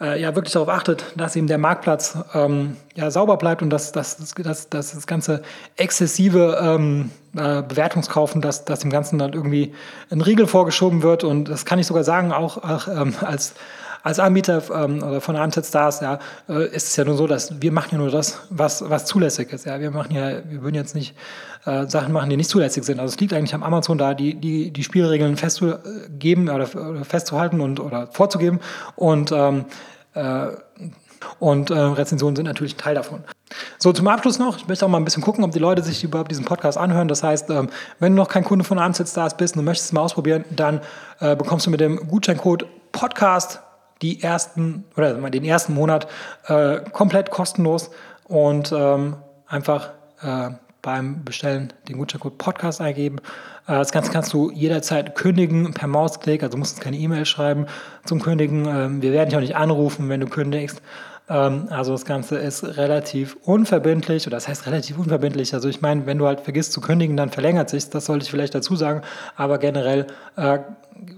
äh, 0.00 0.20
ja 0.20 0.34
wirklich 0.34 0.52
darauf 0.52 0.68
achtet, 0.68 1.04
dass 1.16 1.34
eben 1.34 1.48
der 1.48 1.58
Marktplatz 1.58 2.16
ähm, 2.34 2.76
ja, 2.94 3.10
sauber 3.10 3.36
bleibt 3.36 3.62
und 3.62 3.70
dass, 3.70 3.92
dass, 3.92 4.16
dass, 4.34 4.68
dass 4.68 4.92
das 4.92 5.06
ganze 5.06 5.42
exzessive 5.76 6.58
ähm, 6.62 7.10
äh, 7.36 7.62
Bewertungskaufen, 7.62 8.40
dass, 8.40 8.64
dass 8.64 8.80
dem 8.80 8.90
Ganzen 8.90 9.18
dann 9.18 9.32
irgendwie 9.32 9.74
ein 10.10 10.20
Riegel 10.20 10.46
vorgeschoben 10.46 11.02
wird. 11.02 11.24
Und 11.24 11.48
das 11.48 11.64
kann 11.64 11.78
ich 11.78 11.86
sogar 11.86 12.04
sagen, 12.04 12.32
auch, 12.32 12.58
auch 12.58 12.86
ähm, 12.88 13.14
als 13.20 13.54
als 14.02 14.18
Anbieter 14.18 14.62
ähm, 14.72 15.02
oder 15.02 15.20
von 15.20 15.36
AMZ 15.36 15.66
Stars 15.66 16.00
ja, 16.00 16.18
äh, 16.48 16.66
ist 16.68 16.88
es 16.88 16.96
ja 16.96 17.04
nur 17.04 17.16
so, 17.16 17.26
dass 17.26 17.60
wir 17.60 17.72
machen 17.72 17.88
ja 17.92 17.98
nur 17.98 18.10
das, 18.10 18.40
was, 18.50 18.88
was 18.88 19.06
zulässig 19.06 19.52
ist. 19.52 19.66
Ja. 19.66 19.80
Wir 19.80 19.90
machen 19.90 20.14
ja, 20.14 20.42
wir 20.48 20.62
würden 20.62 20.74
jetzt 20.74 20.94
nicht 20.94 21.14
äh, 21.66 21.86
Sachen 21.86 22.12
machen, 22.12 22.30
die 22.30 22.36
nicht 22.36 22.50
zulässig 22.50 22.84
sind. 22.84 23.00
Also 23.00 23.14
es 23.14 23.20
liegt 23.20 23.32
eigentlich 23.32 23.54
am 23.54 23.62
Amazon 23.62 23.98
da, 23.98 24.14
die, 24.14 24.34
die, 24.34 24.70
die 24.70 24.84
Spielregeln 24.84 25.36
festzugeben 25.36 26.48
oder, 26.48 26.68
oder 26.74 27.04
festzuhalten 27.04 27.60
und 27.60 27.80
oder 27.80 28.06
vorzugeben. 28.08 28.60
Und 28.96 29.32
ähm, 29.32 29.64
äh, 30.14 30.48
und 31.38 31.70
äh, 31.70 31.78
Rezensionen 31.78 32.36
sind 32.36 32.46
natürlich 32.46 32.76
Teil 32.76 32.94
davon. 32.94 33.24
So, 33.78 33.92
zum 33.92 34.08
Abschluss 34.08 34.38
noch, 34.38 34.56
ich 34.56 34.68
möchte 34.68 34.84
auch 34.84 34.88
mal 34.88 34.98
ein 34.98 35.04
bisschen 35.04 35.22
gucken, 35.22 35.44
ob 35.44 35.52
die 35.52 35.58
Leute 35.58 35.82
sich 35.82 36.04
überhaupt 36.04 36.30
diesen 36.30 36.44
Podcast 36.44 36.78
anhören. 36.78 37.08
Das 37.08 37.22
heißt, 37.22 37.50
ähm, 37.50 37.70
wenn 37.98 38.12
du 38.12 38.16
noch 38.16 38.28
kein 38.28 38.44
Kunde 38.44 38.64
von 38.64 38.78
AMZ 38.78 39.08
Stars 39.08 39.36
bist 39.36 39.56
und 39.56 39.62
du 39.62 39.64
möchtest 39.64 39.88
es 39.88 39.92
mal 39.92 40.02
ausprobieren, 40.02 40.44
dann 40.50 40.80
äh, 41.20 41.34
bekommst 41.34 41.66
du 41.66 41.70
mit 41.70 41.80
dem 41.80 42.08
Gutscheincode 42.08 42.66
Podcast 42.92 43.60
die 44.02 44.22
ersten 44.22 44.84
oder 44.96 45.14
den 45.30 45.44
ersten 45.44 45.74
Monat 45.74 46.08
äh, 46.46 46.80
komplett 46.92 47.30
kostenlos 47.30 47.90
und 48.24 48.72
ähm, 48.72 49.16
einfach 49.46 49.90
äh, 50.22 50.50
beim 50.82 51.24
Bestellen 51.24 51.72
den 51.88 51.98
Gutscheincode 51.98 52.38
Podcast 52.38 52.80
eingeben. 52.80 53.18
Äh, 53.66 53.72
das 53.72 53.92
Ganze 53.92 54.12
kannst 54.12 54.32
du 54.32 54.50
jederzeit 54.50 55.14
kündigen 55.14 55.74
per 55.74 55.88
Mausklick, 55.88 56.42
also 56.42 56.56
musst 56.56 56.78
du 56.78 56.82
keine 56.82 56.96
E-Mail 56.96 57.26
schreiben 57.26 57.66
zum 58.04 58.20
Kündigen. 58.20 58.66
Ähm, 58.66 59.02
wir 59.02 59.12
werden 59.12 59.30
dich 59.30 59.36
auch 59.36 59.42
nicht 59.42 59.56
anrufen, 59.56 60.08
wenn 60.08 60.20
du 60.20 60.26
kündigst. 60.26 60.80
Ähm, 61.28 61.68
also 61.70 61.92
das 61.92 62.04
Ganze 62.04 62.38
ist 62.38 62.64
relativ 62.76 63.36
unverbindlich, 63.44 64.26
oder 64.26 64.36
das 64.36 64.48
heißt 64.48 64.66
relativ 64.66 64.98
unverbindlich. 64.98 65.54
Also 65.54 65.68
ich 65.68 65.80
meine, 65.80 66.06
wenn 66.06 66.18
du 66.18 66.26
halt 66.26 66.40
vergisst 66.40 66.72
zu 66.72 66.80
kündigen, 66.80 67.16
dann 67.16 67.30
verlängert 67.30 67.70
sich 67.70 67.90
das 67.90 68.06
sollte 68.06 68.24
ich 68.24 68.30
vielleicht 68.30 68.54
dazu 68.54 68.76
sagen. 68.76 69.02
Aber 69.36 69.58
generell 69.58 70.06
äh, 70.36 70.58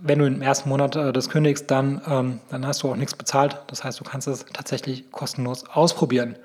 wenn 0.03 0.19
du 0.19 0.27
im 0.27 0.43
ersten 0.43 0.69
Monat 0.69 0.97
äh, 0.97 1.13
das 1.13 1.29
kündigst, 1.29 1.71
dann, 1.71 2.01
ähm, 2.07 2.41
dann 2.51 2.67
hast 2.67 2.83
du 2.83 2.91
auch 2.91 2.97
nichts 2.97 3.15
bezahlt. 3.15 3.59
Das 3.69 3.85
heißt, 3.85 3.99
du 4.01 4.05
kannst 4.05 4.29
es 4.29 4.45
tatsächlich 4.53 5.11
kostenlos 5.11 5.65
ausprobieren. 5.69 6.37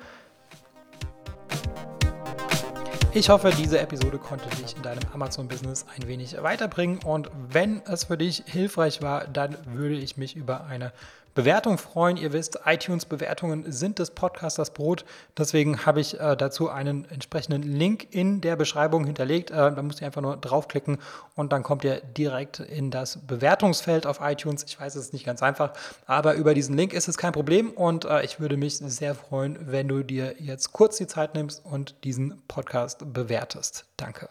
Ich 3.14 3.30
hoffe, 3.30 3.52
diese 3.58 3.80
Episode 3.80 4.18
konnte 4.18 4.50
dich 4.58 4.76
in 4.76 4.82
deinem 4.82 5.00
Amazon-Business 5.14 5.86
ein 5.96 6.06
wenig 6.08 6.42
weiterbringen. 6.42 7.00
Und 7.06 7.32
wenn 7.50 7.82
es 7.86 8.06
für 8.06 8.18
dich 8.18 8.44
hilfreich 8.46 9.02
war, 9.02 9.26
dann 9.28 9.56
würde 9.66 9.96
ich 9.96 10.18
mich 10.18 10.36
über 10.36 10.66
eine 10.66 10.92
Bewertung 11.36 11.78
freuen. 11.78 12.18
Ihr 12.18 12.34
wisst, 12.34 12.60
iTunes-Bewertungen 12.66 13.72
sind 13.72 14.00
des 14.00 14.12
Podcasters 14.12 14.72
Brot. 14.72 15.06
Deswegen 15.38 15.86
habe 15.86 16.00
ich 16.00 16.20
äh, 16.20 16.36
dazu 16.36 16.70
einen 16.70 17.06
entsprechenden 17.06 17.62
Link 17.62 18.08
in 18.10 18.42
der 18.42 18.56
Beschreibung 18.56 19.06
hinterlegt. 19.06 19.52
Äh, 19.52 19.56
da 19.56 19.82
müsst 19.82 20.02
ihr 20.02 20.08
einfach 20.08 20.22
nur 20.22 20.38
draufklicken 20.38 20.98
und 21.36 21.52
dann 21.52 21.62
kommt 21.62 21.84
ihr 21.84 22.00
direkt 22.00 22.62
in 22.62 22.90
das 22.90 23.20
Bewertungsfeld 23.28 24.08
auf 24.08 24.20
iTunes. 24.22 24.64
Ich 24.64 24.80
weiß, 24.80 24.96
es 24.96 25.08
ist 25.08 25.14
nicht 25.14 25.26
ganz 25.26 25.44
einfach, 25.44 25.74
aber 26.06 26.36
über 26.36 26.54
diesen 26.54 26.78
Link 26.78 26.94
ist 26.94 27.08
es 27.10 27.18
kein 27.18 27.34
Problem 27.34 27.72
und 27.72 28.06
äh, 28.06 28.24
ich 28.24 28.40
würde 28.40 28.56
mich 28.56 28.78
sehr 28.78 29.14
freuen, 29.14 29.58
wenn 29.60 29.90
du 29.90 30.04
dir 30.04 30.36
jetzt 30.40 30.72
kurz 30.72 30.98
die 30.98 31.08
Zeit 31.08 31.36
nimmst 31.36 31.66
und 31.66 31.96
diesen 32.06 32.42
Podcast 32.48 33.14
bewertest. 33.14 33.86
Danke. 33.98 34.30